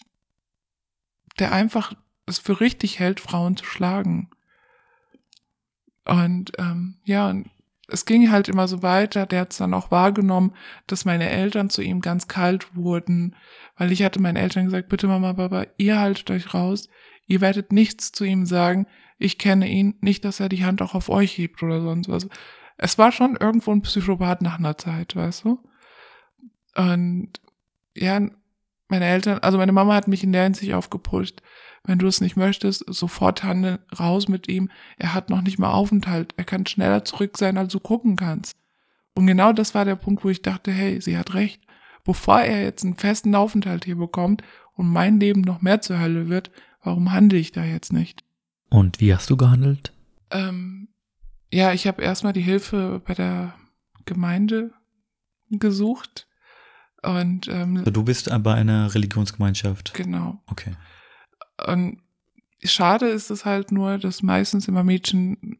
[1.38, 1.94] der einfach
[2.26, 4.30] es für richtig hält, Frauen zu schlagen.
[6.06, 7.50] Und ähm, ja, und
[7.88, 9.26] es ging halt immer so weiter.
[9.26, 10.54] Der hat es dann auch wahrgenommen,
[10.88, 13.36] dass meine Eltern zu ihm ganz kalt wurden,
[13.78, 16.90] weil ich hatte meinen Eltern gesagt, bitte Mama, Papa, ihr haltet euch raus,
[17.28, 20.96] ihr werdet nichts zu ihm sagen, ich kenne ihn, nicht, dass er die Hand auch
[20.96, 22.28] auf euch hebt oder sonst was.
[22.78, 25.60] Es war schon irgendwo ein Psychopath nach einer Zeit, weißt du?
[26.76, 27.30] Und
[27.96, 28.22] ja,
[28.94, 31.42] meine Eltern, also meine Mama hat mich in der Hinsicht aufgepusht.
[31.84, 34.70] Wenn du es nicht möchtest, sofort handeln, raus mit ihm.
[34.98, 36.36] Er hat noch nicht mal Aufenthalt.
[36.38, 38.56] Er kann schneller zurück sein, als du gucken kannst.
[39.16, 41.64] Und genau das war der Punkt, wo ich dachte, hey, sie hat recht.
[42.04, 44.44] Bevor er jetzt einen festen Aufenthalt hier bekommt
[44.76, 46.52] und mein Leben noch mehr zur Hölle wird,
[46.84, 48.24] warum handle ich da jetzt nicht?
[48.70, 49.92] Und wie hast du gehandelt?
[50.30, 50.90] Ähm,
[51.52, 53.56] ja, ich habe erstmal die Hilfe bei der
[54.06, 54.72] Gemeinde
[55.50, 56.28] gesucht.
[57.04, 59.94] Und ähm, also du bist bei einer Religionsgemeinschaft.
[59.94, 60.42] Genau.
[60.48, 60.74] Okay.
[61.68, 62.00] Und
[62.64, 65.60] schade ist es halt nur, dass meistens immer Mädchen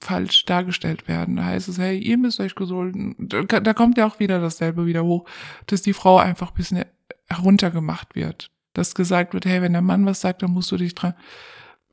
[0.00, 1.36] falsch dargestellt werden.
[1.36, 3.16] Da heißt es, hey, ihr müsst euch gesolden.
[3.18, 5.28] Da kommt ja auch wieder dasselbe wieder hoch,
[5.66, 6.84] dass die Frau einfach ein bisschen
[7.28, 8.50] heruntergemacht wird.
[8.74, 11.14] Dass gesagt wird, hey, wenn der Mann was sagt, dann musst du dich dran.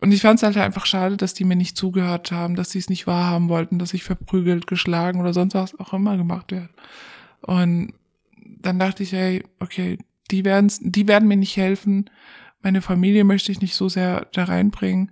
[0.01, 2.79] Und ich fand es halt einfach schade, dass die mir nicht zugehört haben, dass sie
[2.79, 6.69] es nicht wahrhaben wollten, dass ich verprügelt, geschlagen oder sonst was auch immer gemacht werde.
[7.41, 7.93] Und
[8.59, 9.97] dann dachte ich, hey, okay,
[10.31, 12.09] die werden, die werden mir nicht helfen.
[12.61, 15.11] Meine Familie möchte ich nicht so sehr da reinbringen.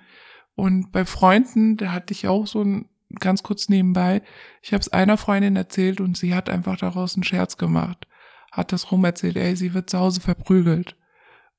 [0.55, 2.89] Und bei Freunden, da hatte ich auch so ein
[3.19, 4.21] ganz kurz nebenbei,
[4.61, 8.07] ich habe es einer Freundin erzählt und sie hat einfach daraus einen Scherz gemacht,
[8.51, 10.95] hat das rum erzählt, ey, sie wird zu Hause verprügelt.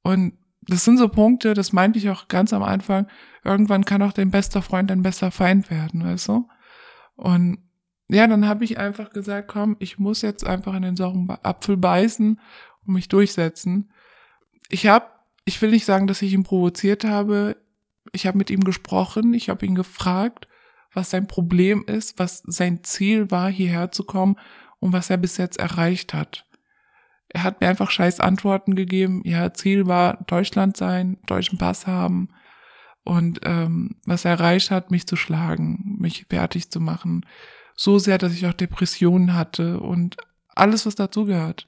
[0.02, 3.08] Und das sind so Punkte, das meinte ich auch ganz am Anfang,
[3.44, 6.48] irgendwann kann auch dein bester Freund dein bester Feind werden, weißt du?
[7.16, 7.58] Und
[8.12, 11.76] ja, dann habe ich einfach gesagt, komm, ich muss jetzt einfach in den sauren Apfel
[11.76, 12.40] beißen
[12.86, 13.92] und mich durchsetzen.
[14.68, 15.06] Ich habe
[15.44, 17.56] ich will nicht sagen, dass ich ihn provoziert habe.
[18.12, 20.48] Ich habe mit ihm gesprochen, ich habe ihn gefragt,
[20.92, 24.36] was sein Problem ist, was sein Ziel war, hierher zu kommen
[24.78, 26.46] und was er bis jetzt erreicht hat.
[27.28, 29.22] Er hat mir einfach scheiß Antworten gegeben.
[29.24, 32.28] Ja, Ziel war Deutschland sein, deutschen Pass haben
[33.04, 37.24] und ähm, was er erreicht hat, mich zu schlagen, mich fertig zu machen.
[37.82, 40.16] So sehr, dass ich auch Depressionen hatte und
[40.54, 41.66] alles, was dazugehört.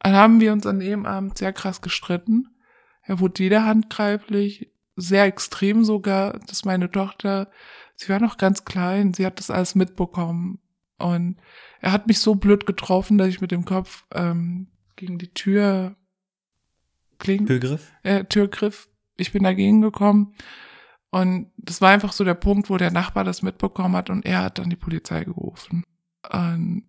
[0.00, 2.54] Dann haben wir uns an dem Abend sehr krass gestritten.
[3.00, 7.50] Er wurde jeder handgreiflich, sehr extrem sogar, dass meine Tochter,
[7.94, 10.58] sie war noch ganz klein, sie hat das alles mitbekommen.
[10.98, 11.38] Und
[11.80, 15.96] er hat mich so blöd getroffen, dass ich mit dem Kopf ähm, gegen die Tür
[17.18, 17.90] kling, Türgriff?
[18.02, 18.90] Äh, Türgriff.
[19.16, 20.34] Ich bin dagegen gekommen.
[21.10, 24.42] Und das war einfach so der Punkt, wo der Nachbar das mitbekommen hat und er
[24.42, 25.84] hat dann die Polizei gerufen.
[26.30, 26.84] Und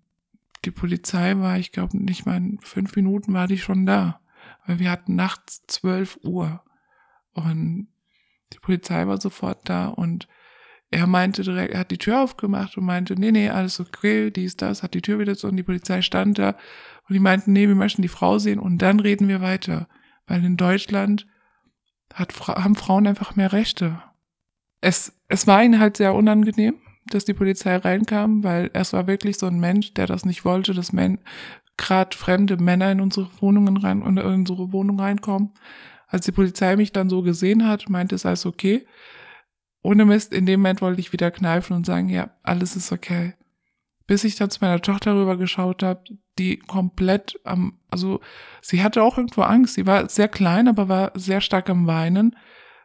[0.66, 4.20] die Polizei war, ich glaube, nicht mal in fünf Minuten war die schon da.
[4.66, 6.62] Weil wir hatten nachts zwölf Uhr.
[7.34, 7.88] Und
[8.54, 10.28] die Polizei war sofort da und
[10.92, 14.58] er meinte direkt, er hat die Tür aufgemacht und meinte, nee, nee, alles okay, dies,
[14.58, 16.50] das, hat die Tür wieder zu und die Polizei stand da
[17.08, 19.88] und die meinten, nee, wir möchten die Frau sehen und dann reden wir weiter.
[20.26, 21.28] Weil in Deutschland
[22.14, 24.02] hat, haben Frauen einfach mehr Rechte.
[24.82, 26.76] Es, es war ihnen halt sehr unangenehm,
[27.08, 30.74] dass die Polizei reinkam, weil es war wirklich so ein Mensch, der das nicht wollte,
[30.74, 31.20] dass Men
[31.78, 35.54] gerade fremde Männer in unsere Wohnungen rein in unsere Wohnung reinkommen.
[36.08, 38.86] Als die Polizei mich dann so gesehen hat, meinte es alles okay.
[39.82, 43.34] Ohne Mist, in dem Moment wollte ich wieder kneifen und sagen, ja, alles ist okay.
[44.08, 46.04] Bis ich dann zu meiner Tochter rüber geschaut habe,
[46.38, 48.20] die komplett am, also
[48.62, 49.76] sie hatte auch irgendwo Angst.
[49.76, 52.36] Sie war sehr klein, aber war sehr stark am Weinen,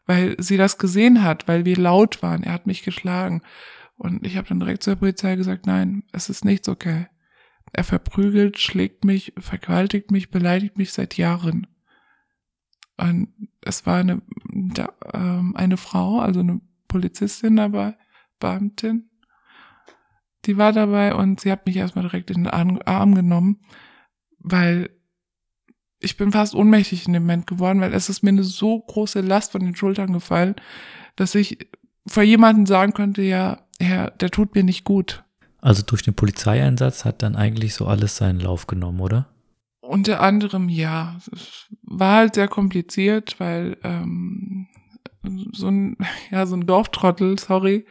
[0.06, 2.42] weil sie das gesehen hat, weil wir laut waren.
[2.42, 3.42] Er hat mich geschlagen.
[3.96, 7.06] Und ich habe dann direkt zur Polizei gesagt, nein, es ist nichts okay.
[7.72, 11.66] Er verprügelt, schlägt mich, vergewaltigt mich, beleidigt mich seit Jahren.
[12.96, 14.22] Und es war eine,
[15.12, 17.96] ähm, eine Frau, also eine Polizistin dabei,
[18.38, 19.10] Beamtin,
[20.44, 23.60] die war dabei und sie hat mich erstmal direkt in den Arm genommen,
[24.38, 24.90] weil
[26.04, 29.20] ich bin fast ohnmächtig in dem Moment geworden, weil es ist mir eine so große
[29.20, 30.54] Last von den Schultern gefallen,
[31.16, 31.68] dass ich
[32.06, 35.24] vor jemandem sagen könnte, ja, Herr, der tut mir nicht gut.
[35.60, 39.28] Also durch den Polizeieinsatz hat dann eigentlich so alles seinen Lauf genommen, oder?
[39.80, 41.16] Unter anderem ja.
[41.32, 44.68] Es war halt sehr kompliziert, weil ähm,
[45.52, 45.96] so ein,
[46.30, 47.86] ja, so ein Dorftrottel, sorry,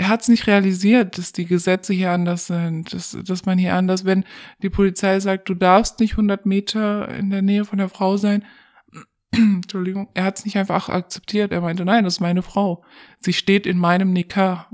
[0.00, 3.74] er hat es nicht realisiert, dass die Gesetze hier anders sind, dass, dass man hier
[3.74, 4.24] anders, wenn
[4.62, 8.42] die Polizei sagt, du darfst nicht 100 Meter in der Nähe von der Frau sein,
[9.30, 11.52] Entschuldigung, er hat es nicht einfach akzeptiert.
[11.52, 12.82] Er meinte, nein, das ist meine Frau.
[13.18, 14.70] Sie steht in meinem Nikah.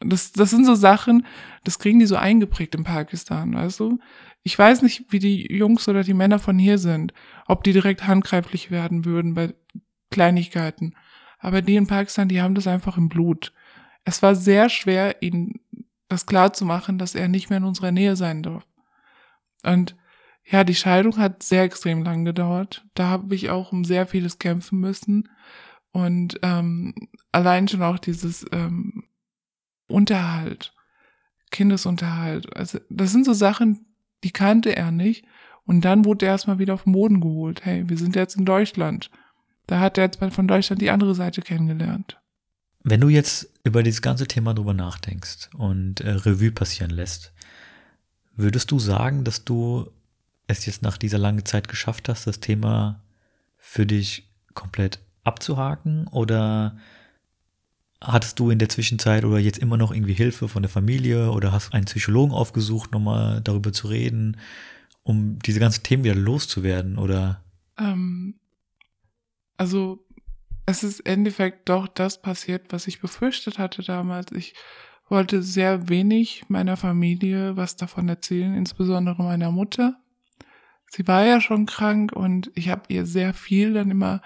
[0.00, 1.24] Das, das sind so Sachen,
[1.62, 4.00] das kriegen die so eingeprägt in Pakistan, weißt du?
[4.42, 7.14] Ich weiß nicht, wie die Jungs oder die Männer von hier sind,
[7.46, 9.54] ob die direkt handgreiflich werden würden bei
[10.10, 10.96] Kleinigkeiten.
[11.38, 13.52] Aber die in Pakistan, die haben das einfach im Blut.
[14.08, 15.60] Es war sehr schwer, ihnen
[16.08, 18.66] das klar zu machen, dass er nicht mehr in unserer Nähe sein darf.
[19.62, 19.96] Und
[20.50, 22.86] ja, die Scheidung hat sehr extrem lang gedauert.
[22.94, 25.28] Da habe ich auch um sehr vieles kämpfen müssen.
[25.92, 26.94] Und ähm,
[27.32, 29.04] allein schon auch dieses ähm,
[29.88, 30.72] Unterhalt,
[31.50, 32.56] Kindesunterhalt.
[32.56, 33.84] Also das sind so Sachen,
[34.24, 35.26] die kannte er nicht.
[35.66, 37.66] Und dann wurde er erstmal wieder auf den Boden geholt.
[37.66, 39.10] Hey, wir sind jetzt in Deutschland.
[39.66, 42.18] Da hat er jetzt von Deutschland die andere Seite kennengelernt.
[42.84, 47.32] Wenn du jetzt über dieses ganze Thema drüber nachdenkst und äh, Revue passieren lässt,
[48.34, 49.90] würdest du sagen, dass du
[50.46, 53.02] es jetzt nach dieser langen Zeit geschafft hast, das Thema
[53.58, 56.08] für dich komplett abzuhaken?
[56.08, 56.78] Oder
[58.00, 61.52] hattest du in der Zwischenzeit oder jetzt immer noch irgendwie Hilfe von der Familie oder
[61.52, 64.38] hast einen Psychologen aufgesucht, nochmal darüber zu reden,
[65.02, 66.96] um diese ganzen Themen wieder loszuwerden?
[66.96, 67.42] Oder?
[67.76, 68.36] Ähm,
[69.58, 70.06] also
[70.68, 74.32] es ist im Endeffekt doch das passiert, was ich befürchtet hatte damals.
[74.32, 74.52] Ich
[75.08, 79.98] wollte sehr wenig meiner Familie was davon erzählen, insbesondere meiner Mutter.
[80.90, 84.20] Sie war ja schon krank und ich habe ihr sehr viel dann immer,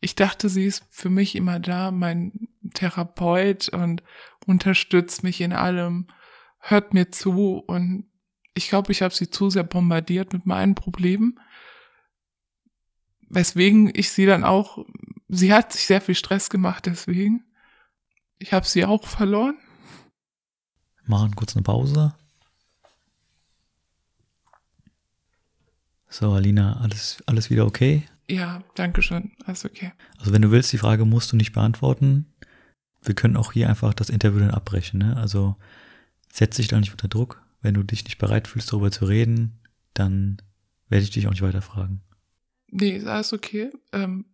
[0.00, 4.02] ich dachte, sie ist für mich immer da, mein Therapeut und
[4.46, 6.08] unterstützt mich in allem,
[6.58, 8.04] hört mir zu und
[8.52, 11.40] ich glaube, ich habe sie zu sehr bombardiert mit meinen Problemen
[13.28, 14.84] weswegen ich sie dann auch,
[15.28, 17.44] sie hat sich sehr viel Stress gemacht deswegen.
[18.38, 19.56] Ich habe sie auch verloren.
[21.04, 22.14] Machen kurz eine Pause.
[26.08, 28.04] So, Alina, alles, alles wieder okay?
[28.28, 29.32] Ja, danke schön.
[29.44, 29.92] Alles okay.
[30.18, 32.26] Also wenn du willst, die Frage musst du nicht beantworten.
[33.02, 34.98] Wir können auch hier einfach das Interview dann abbrechen.
[34.98, 35.16] Ne?
[35.16, 35.56] Also
[36.32, 37.42] setz dich da nicht unter Druck.
[37.60, 39.60] Wenn du dich nicht bereit fühlst, darüber zu reden,
[39.94, 40.40] dann
[40.88, 42.02] werde ich dich auch nicht weiter fragen.
[42.70, 43.70] Nee, ist alles okay.
[43.92, 44.26] Ähm,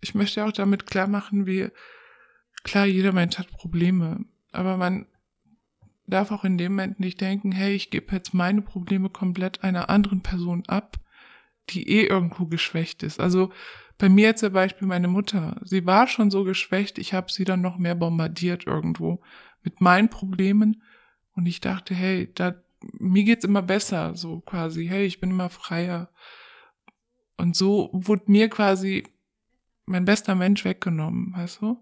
[0.00, 1.68] ich möchte auch damit klar machen, wie
[2.64, 4.24] klar, jeder Mensch hat Probleme.
[4.52, 5.06] Aber man
[6.06, 9.90] darf auch in dem Moment nicht denken, hey, ich gebe jetzt meine Probleme komplett einer
[9.90, 10.96] anderen Person ab,
[11.70, 13.20] die eh irgendwo geschwächt ist.
[13.20, 13.52] Also
[13.98, 15.60] bei mir zum Beispiel meine Mutter.
[15.64, 19.20] Sie war schon so geschwächt, ich habe sie dann noch mehr bombardiert irgendwo
[19.62, 20.82] mit meinen Problemen.
[21.34, 22.54] Und ich dachte, hey, da,
[22.92, 26.10] mir geht's immer besser, so quasi, hey, ich bin immer freier.
[27.36, 29.04] Und so wurde mir quasi
[29.88, 31.78] mein bester Mensch weggenommen, weißt du?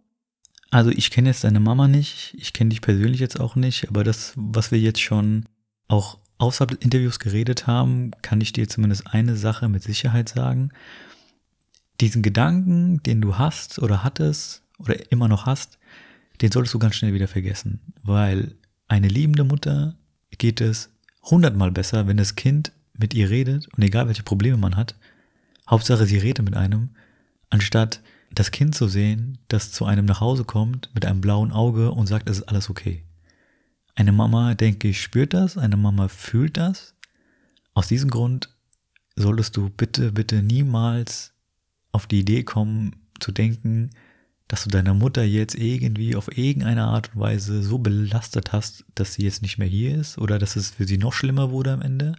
[0.71, 4.05] Also ich kenne jetzt deine Mama nicht, ich kenne dich persönlich jetzt auch nicht, aber
[4.05, 5.47] das, was wir jetzt schon
[5.89, 10.71] auch außerhalb des Interviews geredet haben, kann ich dir zumindest eine Sache mit Sicherheit sagen.
[12.01, 15.79] Diesen Gedanken, den du hast oder hattest oder immer noch hast,
[16.43, 18.55] den solltest du ganz schnell wieder vergessen, weil
[18.89, 19.97] eine liebende Mutter
[20.37, 20.91] geht es
[21.23, 24.95] hundertmal besser, wenn das Kind mit ihr redet und egal welche Probleme man hat,
[25.69, 26.91] Hauptsache, sie redet mit einem,
[27.51, 31.91] anstatt das Kind zu sehen, das zu einem nach Hause kommt mit einem blauen Auge
[31.93, 33.05] und sagt, es ist alles okay.
[33.95, 36.95] Eine Mama, denke ich, spürt das, eine Mama fühlt das.
[37.73, 38.51] Aus diesem Grund
[39.15, 41.33] solltest du bitte, bitte niemals
[41.93, 43.91] auf die Idee kommen zu denken,
[44.49, 49.15] dass du deiner Mutter jetzt irgendwie auf irgendeine Art und Weise so belastet hast, dass
[49.15, 51.83] sie jetzt nicht mehr hier ist oder dass es für sie noch schlimmer wurde am
[51.83, 52.15] Ende.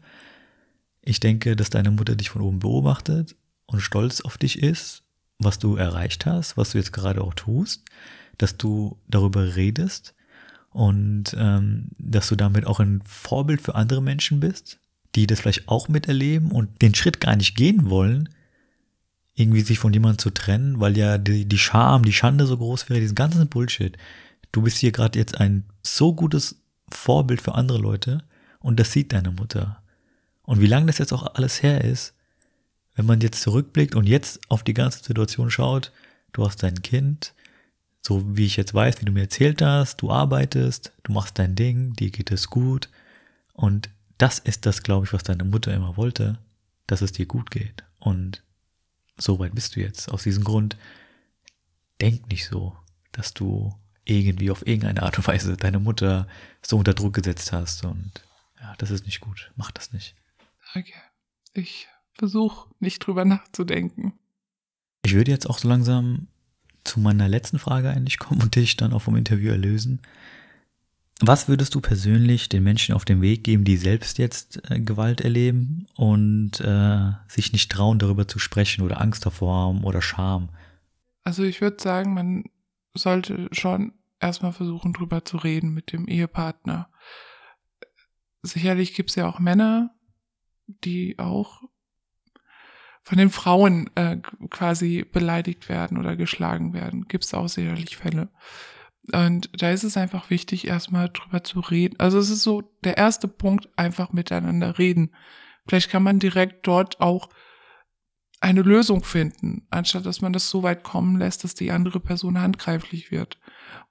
[1.01, 3.35] Ich denke, dass deine Mutter dich von oben beobachtet
[3.65, 5.03] und stolz auf dich ist,
[5.39, 7.83] was du erreicht hast, was du jetzt gerade auch tust,
[8.37, 10.13] dass du darüber redest
[10.71, 14.79] und ähm, dass du damit auch ein Vorbild für andere Menschen bist,
[15.15, 18.29] die das vielleicht auch miterleben und den Schritt gar nicht gehen wollen,
[19.35, 22.89] irgendwie sich von jemandem zu trennen, weil ja die, die Scham, die Schande so groß
[22.89, 23.97] wäre, diesen ganzen Bullshit.
[24.51, 28.23] Du bist hier gerade jetzt ein so gutes Vorbild für andere Leute
[28.59, 29.83] und das sieht deine Mutter.
[30.43, 32.13] Und wie lange das jetzt auch alles her ist,
[32.97, 35.93] wenn man jetzt zurückblickt und jetzt auf die ganze Situation schaut,
[36.33, 37.35] du hast dein Kind,
[38.01, 41.55] so wie ich jetzt weiß, wie du mir erzählt hast, du arbeitest, du machst dein
[41.55, 42.89] Ding, dir geht es gut.
[43.53, 46.39] Und das ist das, glaube ich, was deine Mutter immer wollte,
[46.87, 47.83] dass es dir gut geht.
[47.99, 48.43] Und
[49.15, 50.11] so weit bist du jetzt.
[50.11, 50.75] Aus diesem Grund,
[52.01, 52.75] denk nicht so,
[53.11, 53.75] dass du
[54.05, 56.27] irgendwie auf irgendeine Art und Weise deine Mutter
[56.65, 57.85] so unter Druck gesetzt hast.
[57.85, 58.11] Und
[58.59, 59.51] ja, das ist nicht gut.
[59.55, 60.15] Mach das nicht.
[60.73, 60.93] Okay.
[61.53, 61.87] Ich
[62.17, 64.13] versuche nicht drüber nachzudenken.
[65.03, 66.27] Ich würde jetzt auch so langsam
[66.83, 70.01] zu meiner letzten Frage eigentlich kommen und dich dann auch vom Interview erlösen.
[71.19, 75.21] Was würdest du persönlich den Menschen auf den Weg geben, die selbst jetzt äh, Gewalt
[75.21, 80.49] erleben und äh, sich nicht trauen, darüber zu sprechen oder Angst davor haben oder Scham?
[81.23, 82.43] Also ich würde sagen, man
[82.93, 86.89] sollte schon erstmal versuchen, drüber zu reden mit dem Ehepartner.
[88.43, 89.95] Sicherlich gibt es ja auch Männer,
[90.67, 91.63] die auch
[93.07, 94.17] von den Frauen äh,
[94.49, 97.07] quasi beleidigt werden oder geschlagen werden.
[97.07, 98.27] Gibt es auch sicherlich Fälle.
[99.13, 101.97] Und da ist es einfach wichtig, erstmal drüber zu reden.
[102.01, 105.15] Also es ist so der erste Punkt, einfach miteinander reden.
[105.65, 107.29] Vielleicht kann man direkt dort auch
[108.41, 112.41] eine Lösung finden, anstatt dass man das so weit kommen lässt, dass die andere Person
[112.41, 113.39] handgreiflich wird.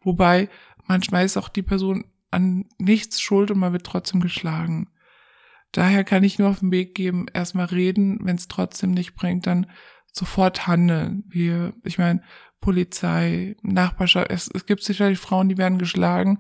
[0.03, 0.51] Wobei
[0.85, 4.91] manchmal ist auch die Person an nichts schuld und man wird trotzdem geschlagen.
[5.77, 9.47] Daher kann ich nur auf den Weg geben, erstmal reden, wenn es trotzdem nicht bringt,
[9.47, 9.66] dann
[10.11, 11.24] sofort handeln.
[11.29, 12.22] Wir, ich meine,
[12.62, 14.31] Polizei, Nachbarschaft.
[14.31, 16.39] Es, es gibt sicherlich Frauen, die werden geschlagen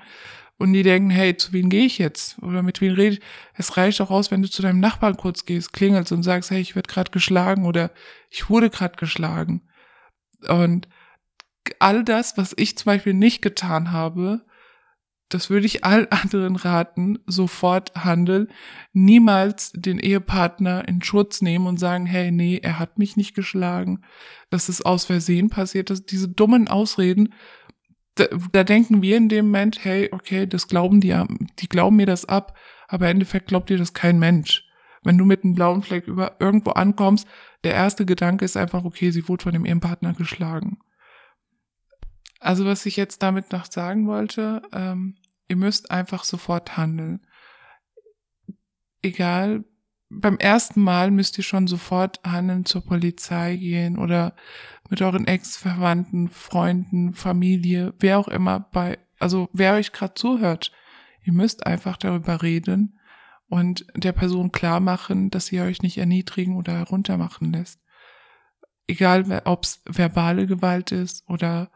[0.56, 2.38] und die denken, hey, zu wem gehe ich jetzt?
[2.38, 3.20] Oder mit wem rede ich?
[3.52, 6.62] Es reicht auch aus, wenn du zu deinem Nachbarn kurz gehst, klingelst und sagst, hey,
[6.62, 7.90] ich werde gerade geschlagen oder
[8.30, 9.68] ich wurde gerade geschlagen.
[10.48, 10.88] Und
[11.78, 14.46] all das, was ich zum Beispiel nicht getan habe,
[15.28, 18.48] das würde ich all anderen raten, sofort handeln,
[18.92, 24.02] niemals den Ehepartner in Schutz nehmen und sagen, hey, nee, er hat mich nicht geschlagen,
[24.50, 26.12] dass es aus Versehen passiert ist.
[26.12, 27.34] Diese dummen Ausreden,
[28.14, 31.14] da, da denken wir in dem Moment, hey, okay, das glauben die,
[31.58, 32.56] die glauben mir das ab,
[32.88, 34.62] aber im Endeffekt glaubt dir das kein Mensch.
[35.02, 37.28] Wenn du mit einem blauen Fleck über irgendwo ankommst,
[37.64, 40.78] der erste Gedanke ist einfach, okay, sie wurde von dem Ehepartner geschlagen.
[42.40, 45.16] Also was ich jetzt damit noch sagen wollte, ähm,
[45.48, 47.26] ihr müsst einfach sofort handeln.
[49.02, 49.64] Egal,
[50.08, 54.34] beim ersten Mal müsst ihr schon sofort handeln, zur Polizei gehen oder
[54.88, 60.72] mit euren Ex-Verwandten, Freunden, Familie, wer auch immer bei, also wer euch gerade zuhört.
[61.24, 63.00] Ihr müsst einfach darüber reden
[63.48, 67.80] und der Person klar machen, dass sie euch nicht erniedrigen oder heruntermachen lässt.
[68.86, 71.70] Egal, ob es verbale Gewalt ist oder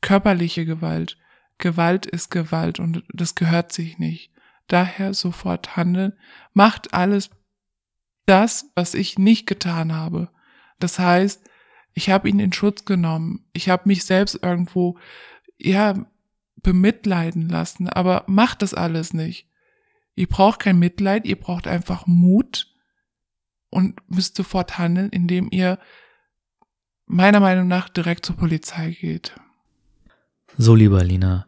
[0.00, 1.18] körperliche Gewalt.
[1.58, 4.32] Gewalt ist Gewalt und das gehört sich nicht.
[4.68, 6.14] Daher sofort handeln.
[6.52, 7.30] Macht alles
[8.26, 10.30] das, was ich nicht getan habe.
[10.78, 11.44] Das heißt,
[11.92, 13.44] ich habe ihn in Schutz genommen.
[13.52, 14.98] Ich habe mich selbst irgendwo,
[15.58, 16.06] ja,
[16.56, 17.88] bemitleiden lassen.
[17.88, 19.48] Aber macht das alles nicht.
[20.14, 22.74] Ihr braucht kein Mitleid, ihr braucht einfach Mut
[23.70, 25.78] und müsst sofort handeln, indem ihr
[27.06, 29.34] meiner Meinung nach direkt zur Polizei geht.
[30.62, 31.46] So, lieber Lina,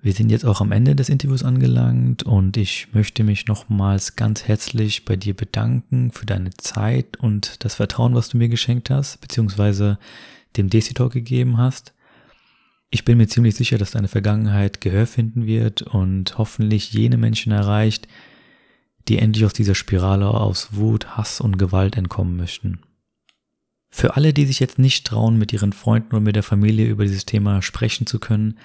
[0.00, 4.44] wir sind jetzt auch am Ende des Interviews angelangt und ich möchte mich nochmals ganz
[4.44, 9.20] herzlich bei dir bedanken für deine Zeit und das Vertrauen, was du mir geschenkt hast,
[9.20, 9.98] beziehungsweise
[10.56, 11.92] dem Desi Talk gegeben hast.
[12.88, 17.52] Ich bin mir ziemlich sicher, dass deine Vergangenheit Gehör finden wird und hoffentlich jene Menschen
[17.52, 18.08] erreicht,
[19.08, 22.78] die endlich aus dieser Spirale aus Wut, Hass und Gewalt entkommen möchten.
[23.90, 27.04] Für alle, die sich jetzt nicht trauen, mit ihren Freunden oder mit der Familie über
[27.04, 28.58] dieses Thema sprechen zu können,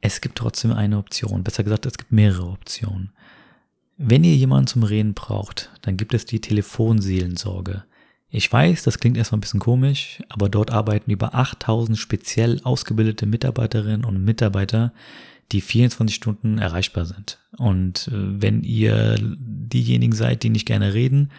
[0.00, 1.44] es gibt trotzdem eine Option.
[1.44, 3.12] Besser gesagt, es gibt mehrere Optionen.
[3.96, 7.84] Wenn ihr jemanden zum Reden braucht, dann gibt es die Telefonseelensorge.
[8.28, 13.26] Ich weiß, das klingt erstmal ein bisschen komisch, aber dort arbeiten über 8000 speziell ausgebildete
[13.26, 14.92] Mitarbeiterinnen und Mitarbeiter,
[15.52, 17.38] die 24 Stunden erreichbar sind.
[17.56, 21.30] Und äh, wenn ihr diejenigen seid, die nicht gerne reden,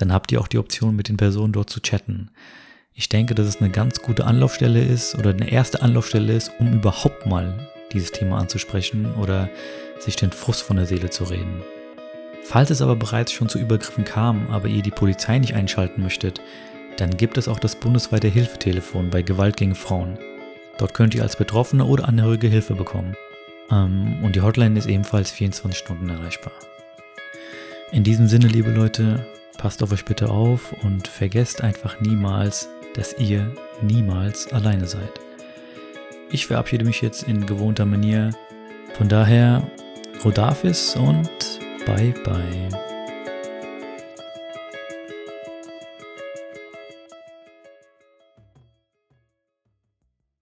[0.00, 2.30] dann habt ihr auch die Option, mit den Personen dort zu chatten.
[2.94, 6.72] Ich denke, dass es eine ganz gute Anlaufstelle ist oder eine erste Anlaufstelle ist, um
[6.72, 9.48] überhaupt mal dieses Thema anzusprechen oder
[9.98, 11.62] sich den Frust von der Seele zu reden.
[12.42, 16.40] Falls es aber bereits schon zu Übergriffen kam, aber ihr die Polizei nicht einschalten möchtet,
[16.96, 20.18] dann gibt es auch das bundesweite Hilfetelefon bei Gewalt gegen Frauen.
[20.78, 23.14] Dort könnt ihr als Betroffene oder Angehörige Hilfe bekommen.
[23.70, 26.52] Ähm, und die Hotline ist ebenfalls 24 Stunden erreichbar.
[27.92, 29.26] In diesem Sinne, liebe Leute,
[29.60, 35.20] passt auf euch bitte auf und vergesst einfach niemals, dass ihr niemals alleine seid.
[36.30, 38.30] Ich verabschiede mich jetzt in gewohnter Manier.
[38.94, 39.62] Von daher,
[40.24, 41.28] Rodafis und
[41.84, 42.89] bye bye.